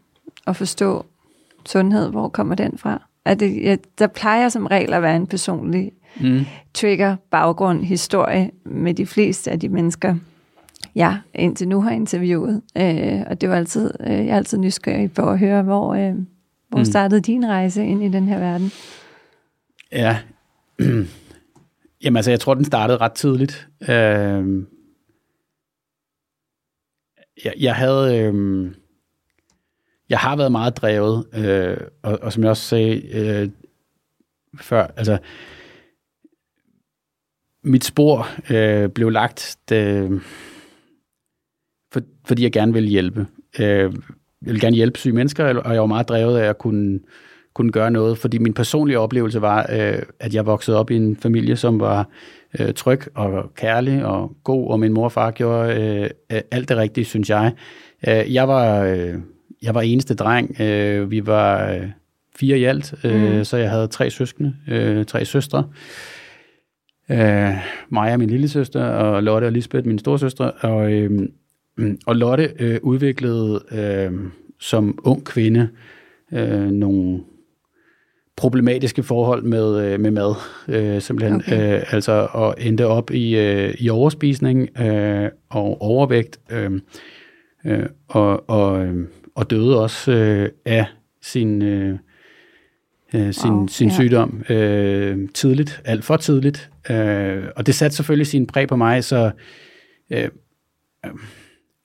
[0.45, 1.05] og forstå
[1.65, 3.01] sundhed, hvor kommer den fra?
[3.25, 5.91] Er det, ja, der plejer som regel at være en personlig
[6.21, 6.39] Mm.
[6.73, 10.15] trigger, baggrund, historie med de fleste af de mennesker,
[10.95, 12.61] jeg indtil nu har interviewet.
[12.77, 16.13] Øh, og det var altid, øh, jeg er altid nysgerrig på at høre, hvor, øh,
[16.69, 16.85] hvor Mm.
[16.85, 18.71] startede din rejse ind i den her verden?
[19.91, 20.17] Ja.
[22.03, 23.67] Jamen altså, jeg tror, den startede ret tidligt.
[23.89, 24.63] Øh,
[27.45, 28.17] jeg, jeg havde...
[28.17, 28.71] Øh,
[30.09, 33.49] jeg har været meget drevet, øh, og, og som jeg også sagde øh,
[34.59, 35.17] før, altså
[37.63, 40.21] mit spor øh, blev lagt, det,
[41.93, 43.27] for, fordi jeg gerne ville hjælpe.
[43.59, 43.91] Øh, jeg
[44.41, 46.99] ville gerne hjælpe syge mennesker, og jeg var meget drevet af at kunne,
[47.53, 51.15] kunne gøre noget, fordi min personlige oplevelse var, øh, at jeg voksede op i en
[51.15, 52.09] familie, som var
[52.59, 55.75] øh, tryg og kærlig og god, og min mor og far gjorde
[56.31, 57.53] øh, alt det rigtige, synes jeg.
[58.07, 58.83] Øh, jeg var...
[58.83, 59.13] Øh,
[59.63, 60.61] jeg var eneste dreng.
[60.61, 61.87] Øh, vi var øh,
[62.35, 63.43] fire i alt, øh, Mm.
[63.43, 65.63] så jeg havde tre søskende, øh, tre søstre.
[67.11, 67.49] Øh,
[67.89, 70.51] Maja, min lille søster, og Lotte og Lisbeth, min storsøstre.
[70.51, 71.27] Og, øh,
[72.05, 74.11] og Lotte øh, udviklede øh,
[74.59, 75.69] som ung kvinde
[76.33, 77.19] øh, nogle
[78.41, 80.35] problematiske forhold med, øh, med mad,
[80.67, 81.35] øh, simpelthen.
[81.35, 81.75] Okay.
[81.75, 86.71] Øh, altså, og endte op i, øh, i overspisning øh, og overvægt, øh,
[87.65, 90.85] øh, og, og, øh, og døde også øh, af
[91.21, 91.97] sin, øh,
[93.13, 93.93] øh, sin, wow, sin ja.
[93.93, 96.69] sygdom øh, tidligt, alt for tidligt.
[96.89, 99.31] Øh, og det satte selvfølgelig sin præg på mig, så
[100.11, 100.29] øh,
[101.05, 101.11] øh,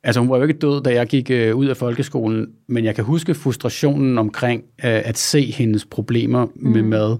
[0.06, 2.94] altså hun var jo ikke død, da jeg gik øh, ud af folkeskolen, men jeg
[2.94, 6.70] kan huske frustrationen omkring øh, at se hendes problemer mm.
[6.70, 7.16] med mad,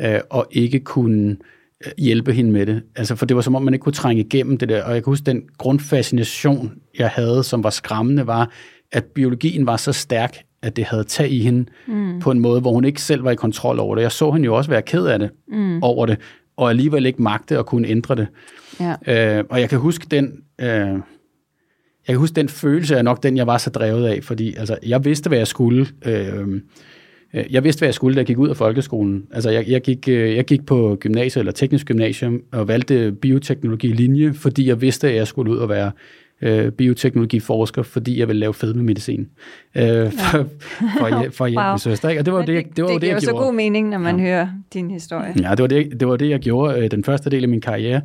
[0.00, 1.36] øh, og ikke kunne
[1.86, 2.82] øh, hjælpe hende med det.
[2.96, 5.02] Altså, for det var som om, man ikke kunne trænge igennem det der, og jeg
[5.04, 8.50] kan huske, den grundfascination, jeg havde, som var skræmmende, var,
[8.92, 12.20] at biologien var så stærk, at det havde tag i hende mm.
[12.20, 14.02] på en måde, hvor hun ikke selv var i kontrol over det.
[14.02, 15.82] Jeg så hende jo også være ked af det mm.
[15.82, 16.18] over det,
[16.56, 18.26] og alligevel ikke magte at kunne ændre det.
[18.80, 19.38] Ja.
[19.38, 20.32] Øh, og jeg kan huske den...
[20.60, 20.98] Øh,
[22.08, 24.78] jeg kan huske den følelse er nok den, jeg var så drevet af, fordi altså,
[24.86, 25.86] jeg vidste, hvad jeg skulle.
[26.06, 26.62] Øhm,
[27.34, 29.26] øh, jeg vidste, hvad jeg skulle, da jeg gik ud af folkeskolen.
[29.32, 33.86] Altså, jeg, jeg, gik, øh, jeg gik på gymnasiet eller teknisk gymnasium og valgte bioteknologi
[33.86, 35.90] linje, fordi jeg vidste, at jeg skulle ud og være
[36.42, 39.28] øh, bioteknologiforsker, fordi jeg ville lave fedmemedicin
[39.74, 40.10] øh, for, ja.
[40.12, 40.46] for,
[40.98, 41.76] for, for hjælp wow.
[41.76, 42.08] søster.
[42.08, 42.20] Ikke?
[42.20, 43.20] Og det var det, det, det, var det, det, jeg gjorde.
[43.20, 44.24] Det giver så god mening, når man ja.
[44.24, 45.34] hører din historie.
[45.42, 46.80] Ja, det var det, det var det, jeg gjorde.
[46.80, 48.00] Øh, den første del af min karriere,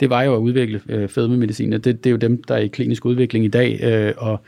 [0.00, 1.72] det var jo at udvikle øh, fedmemedicin.
[1.72, 3.80] Det, det er jo dem, der er i klinisk udvikling i dag.
[3.82, 4.40] Øh, og,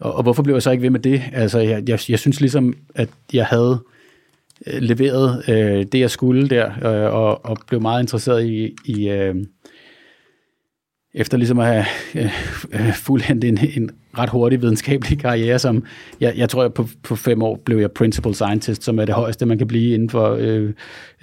[0.00, 1.22] og, og hvorfor blev jeg så ikke ved med det?
[1.32, 3.78] Altså, jeg, jeg, jeg synes ligesom, at jeg havde
[4.66, 9.08] øh, leveret øh, det, jeg skulle der, øh, og, og blev meget interesseret i, i
[9.08, 9.34] øh,
[11.14, 11.84] efter ligesom at have
[12.72, 15.84] øh, fuldendt en, en ret hurtig videnskabelig karriere, som
[16.20, 19.14] jeg, jeg tror, jeg på, på fem år blev jeg principal scientist, som er det
[19.14, 20.72] højeste, man kan blive inden for øh,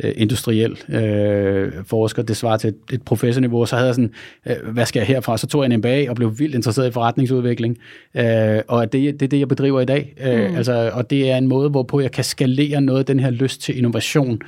[0.04, 2.24] øh, industriel øh, forsker.
[2.24, 3.66] Det svarer til et, et professorniveau.
[3.66, 4.14] Så havde jeg sådan,
[4.46, 5.38] øh, hvad skal jeg herfra?
[5.38, 7.78] Så tog jeg en MBA og blev vildt interesseret i forretningsudvikling.
[8.16, 10.14] Øh, og det, det er det, jeg bedriver i dag.
[10.22, 10.56] Øh, mm.
[10.56, 13.62] altså, og det er en måde, hvorpå jeg kan skalere noget af den her lyst
[13.62, 14.42] til innovation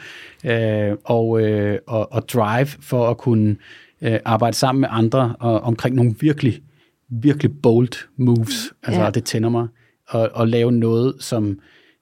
[0.46, 3.56] øh, og, øh, og, og drive for at kunne
[4.02, 6.62] øh, arbejde sammen med andre og, omkring nogle virkelig,
[7.10, 8.74] virkelig bold moves.
[8.84, 9.10] Altså, ja.
[9.10, 9.68] det tænder mig.
[10.10, 11.60] Og, og lave noget, som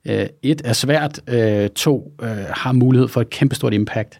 [0.08, 4.20] øh, et er svært, øh, to øh, har mulighed for et kæmpestort impact.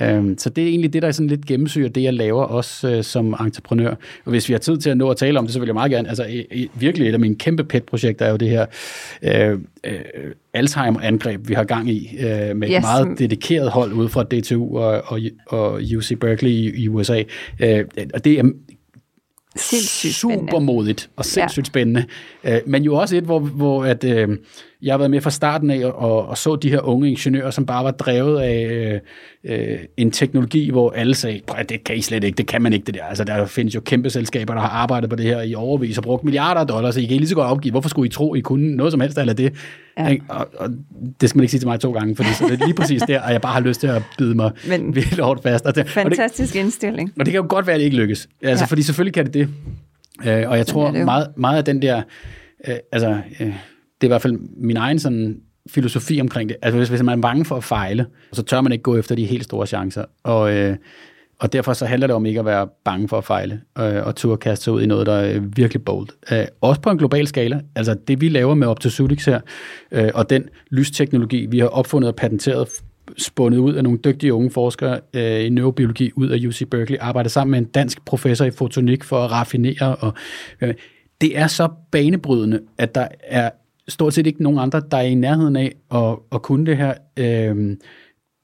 [0.00, 2.96] Um, så det er egentlig det, der er sådan lidt gennemsyrer det, jeg laver også
[2.96, 3.90] uh, som entreprenør.
[4.24, 5.74] Og hvis vi har tid til at nå at tale om det, så vil jeg
[5.74, 8.66] meget gerne, altså i, i, virkelig et af mine kæmpe pet-projekter er jo det her
[9.22, 12.76] uh, uh, Alzheimer-angreb, vi har gang i, uh, med yes.
[12.76, 17.22] et meget dedikeret hold ude fra DTU og, og, og UC Berkeley i, i USA.
[17.62, 17.68] Uh,
[18.14, 18.52] og det er
[20.12, 21.70] super modigt og sindssygt ja.
[21.70, 22.04] spændende.
[22.44, 24.36] Uh, men jo også et, hvor, hvor at, uh,
[24.82, 27.66] jeg har været med fra starten af og, og så de her unge ingeniører, som
[27.66, 29.00] bare var drevet af
[29.44, 32.86] øh, en teknologi, hvor alle sagde, det kan I slet ikke, det kan man ikke
[32.86, 33.04] det der.
[33.04, 36.04] Altså der findes jo kæmpe selskaber, der har arbejdet på det her i overvis og
[36.04, 37.70] brugt milliarder af dollars, så I kan lige så godt opgive.
[37.70, 39.52] Hvorfor skulle I tro, I kunne noget som helst eller det?
[39.98, 40.16] Ja.
[40.28, 40.68] Og, og,
[41.20, 43.20] det skal man ikke sige til mig to gange, så det er lige præcis der,
[43.20, 45.66] at jeg bare har lyst til at bide mig Men, vildt hårdt fast.
[45.66, 47.12] Og det, fantastisk og det, indstilling.
[47.18, 48.28] Og det kan jo godt være, at det ikke lykkes.
[48.42, 48.66] Altså, ja.
[48.66, 49.48] fordi selvfølgelig kan det det.
[50.26, 52.02] Øh, og jeg tror, meget, meget af den der,
[52.68, 53.54] øh, altså, øh,
[54.00, 56.56] det er i hvert fald min egen sådan filosofi omkring det.
[56.62, 59.14] Altså hvis, hvis man er bange for at fejle, så tør man ikke gå efter
[59.14, 60.04] de helt store chancer.
[60.22, 60.76] Og, øh,
[61.40, 64.16] og derfor så handler det om ikke at være bange for at fejle, øh, og
[64.16, 66.08] turde kaste sig ud i noget, der er virkelig bold.
[66.32, 67.60] Øh, også på en global skala.
[67.74, 69.40] Altså det vi laver med Optosutics her,
[69.92, 72.68] øh, og den lysteknologi, vi har opfundet og patenteret,
[73.18, 77.30] spundet ud af nogle dygtige unge forskere øh, i neurobiologi ud af UC Berkeley, arbejder
[77.30, 79.96] sammen med en dansk professor i fotonik for at raffinere.
[79.96, 80.12] Og,
[80.60, 80.74] øh,
[81.20, 83.50] det er så banebrydende, at der er
[83.88, 86.94] stort set ikke nogen andre, der er i nærheden af at, at kunne det her.
[87.16, 87.80] Øhm,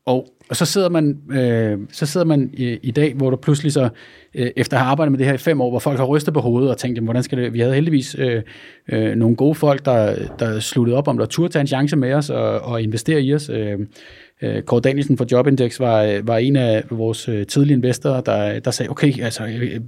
[0.07, 3.73] og, og så sidder man, øh, så sidder man i, i dag, hvor der pludselig
[3.73, 3.89] så,
[4.35, 6.35] øh, efter at have arbejdet med det her i fem år, hvor folk har rystet
[6.35, 8.43] på hovedet og tænkt, jamen, hvordan skal det, vi havde heldigvis øh,
[8.93, 12.13] øh, nogle gode folk, der, der sluttede op om, der turde tage en chance med
[12.13, 13.49] os og, og investere i os.
[13.49, 13.79] Øh,
[14.43, 18.71] Øh, Kåre Danielsen fra Jobindex var, var en af vores øh, tidlige investorer, der, der
[18.71, 19.81] sagde, okay, altså, jeg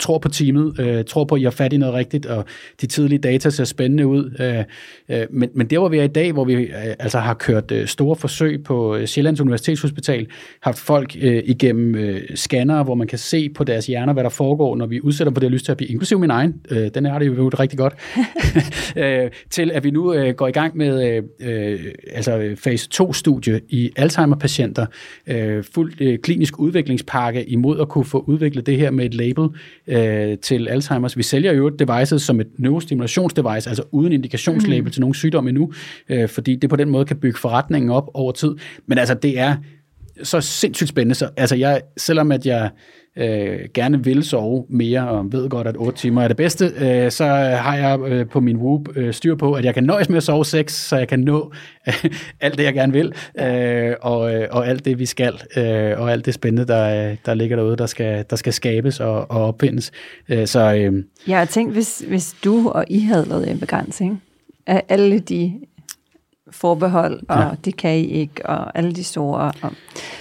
[0.00, 2.44] tror på teamet, øh, tror på, at I har fat i noget rigtigt, og
[2.80, 4.36] de tidlige data ser spændende ud.
[4.40, 4.64] Øh,
[5.16, 7.70] øh, men, men der, hvor vi er i dag, hvor vi øh, altså har kørt
[7.70, 9.99] øh, store forsøg på øh, Sjællands Universitetshospital,
[10.62, 14.30] haft folk øh, igennem øh, scannere, hvor man kan se på deres hjerner, hvad der
[14.30, 17.26] foregår, når vi udsætter på det her lysterapi, inklusive min egen, øh, den er det
[17.26, 17.94] jo rigtig godt,
[19.04, 21.80] øh, til at vi nu øh, går i gang med øh, øh
[22.12, 24.86] altså fase 2-studie i Alzheimer-patienter,
[25.26, 29.48] øh, fuld øh, klinisk udviklingspakke imod at kunne få udviklet det her med et label
[29.86, 31.12] øh, til Alzheimer's.
[31.16, 34.90] Vi sælger jo et device som et neurostimulationsdevice, altså uden indikationslabel mm.
[34.90, 35.72] til nogen sygdom endnu,
[36.08, 38.54] øh, fordi det på den måde kan bygge forretningen op over tid.
[38.86, 39.56] Men altså, det er
[40.22, 41.14] så sindssygt spændende.
[41.14, 42.70] Så, altså, jeg, selvom at jeg
[43.16, 47.10] øh, gerne vil sove mere, og ved godt, at 8 timer er det bedste, øh,
[47.10, 47.24] så
[47.56, 50.22] har jeg øh, på min Whoop øh, styr på, at jeg kan nøjes med at
[50.22, 51.52] sove 6, så jeg kan nå
[51.88, 52.04] øh,
[52.40, 56.12] alt det, jeg gerne vil, øh, og, øh, og alt det, vi skal, øh, og
[56.12, 59.92] alt det spændende, der, der ligger derude, der skal, der skal skabes og, og opfindes.
[60.28, 64.22] Øh, så, øh, jeg har tænkt, hvis, hvis du og I havde lavet en begrænsning
[64.66, 65.52] af alle de
[66.50, 67.48] forbehold, og ja.
[67.64, 69.52] det kan I ikke, og alle de store.
[69.62, 69.72] Og,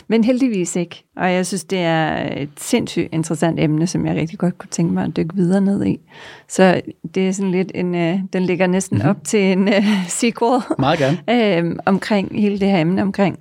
[0.08, 1.04] men heldigvis ikke.
[1.18, 4.94] Og jeg synes, det er et sindssygt interessant emne, som jeg rigtig godt kunne tænke
[4.94, 6.00] mig at dykke videre ned i.
[6.48, 6.82] Så
[7.16, 9.10] det er sådan lidt en, uh, den ligger næsten mm-hmm.
[9.10, 10.62] op til en uh, sequel.
[10.80, 11.18] Meget gerne.
[11.72, 13.40] øh, omkring hele det her emne, omkring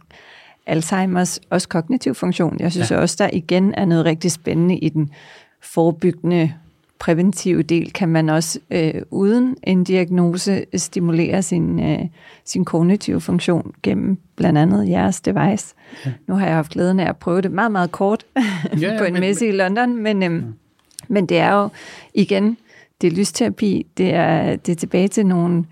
[0.66, 2.57] Alzheimers, også kognitiv funktion.
[2.61, 2.97] Jeg synes ja.
[2.97, 5.11] også, der igen er noget rigtig spændende i den
[5.62, 6.53] forebyggende
[6.99, 11.99] præventive del kan man også øh, uden en diagnose stimulere sin, øh,
[12.44, 15.74] sin kognitive funktion gennem blandt andet jeres device.
[16.07, 16.12] Ja.
[16.26, 18.24] Nu har jeg haft glæden af at prøve det meget, meget kort
[18.80, 20.40] ja, på en men, messe i London, men, øh, ja.
[21.09, 21.68] men det er jo
[22.14, 22.57] igen,
[23.01, 25.64] det er lysterapi, det er, det er tilbage til nogle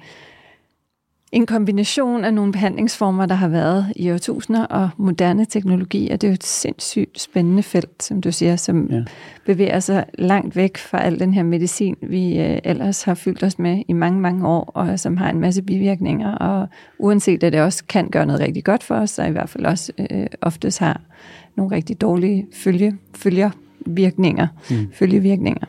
[1.36, 6.26] en kombination af nogle behandlingsformer, der har været i årtusinder, og moderne teknologi, og det
[6.26, 9.02] er jo et sindssygt spændende felt, som du siger, som ja.
[9.44, 13.58] bevæger sig langt væk fra al den her medicin, vi øh, ellers har fyldt os
[13.58, 16.68] med i mange, mange år, og som har en masse bivirkninger, og
[16.98, 19.66] uanset at det også kan gøre noget rigtig godt for os, så i hvert fald
[19.66, 21.00] også øh, oftest har
[21.56, 24.92] nogle rigtig dårlige følge, følgervirkninger, mm.
[24.92, 25.66] følgevirkninger.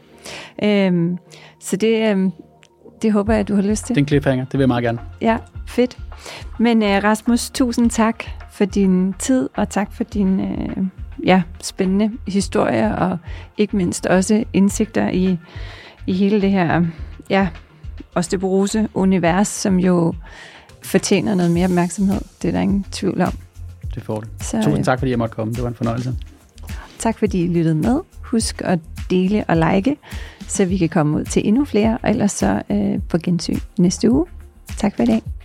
[0.64, 1.18] Øhm,
[1.60, 2.32] så det, øhm,
[3.02, 3.96] det håber jeg, at du har lyst til.
[3.96, 5.00] Det er en cliffhanger, det vil jeg meget gerne.
[5.22, 5.38] Ja,
[5.68, 5.98] fedt.
[6.60, 10.86] Men uh, Rasmus, tusind tak for din tid, og tak for din uh,
[11.26, 13.18] ja, spændende historie, og
[13.58, 15.38] ikke mindst også indsigter i,
[16.08, 16.86] i hele det her
[17.30, 17.48] ja,
[18.16, 20.14] osteoporose-univers, som jo
[20.84, 22.22] fortjener noget mere opmærksomhed.
[22.42, 23.34] Det er der ingen tvivl om.
[23.96, 24.30] Det får det.
[24.42, 25.54] Så, Tusind tak, fordi jeg måtte komme.
[25.54, 26.16] Det var en fornøjelse.
[27.00, 28.00] Tak, fordi I lyttede med.
[28.22, 28.80] Husk at
[29.10, 29.98] dele og like,
[30.48, 34.12] så vi kan komme ud til endnu flere, og ellers så øh, på gensyn næste
[34.12, 34.26] uge.
[34.78, 35.37] Tak for i dag.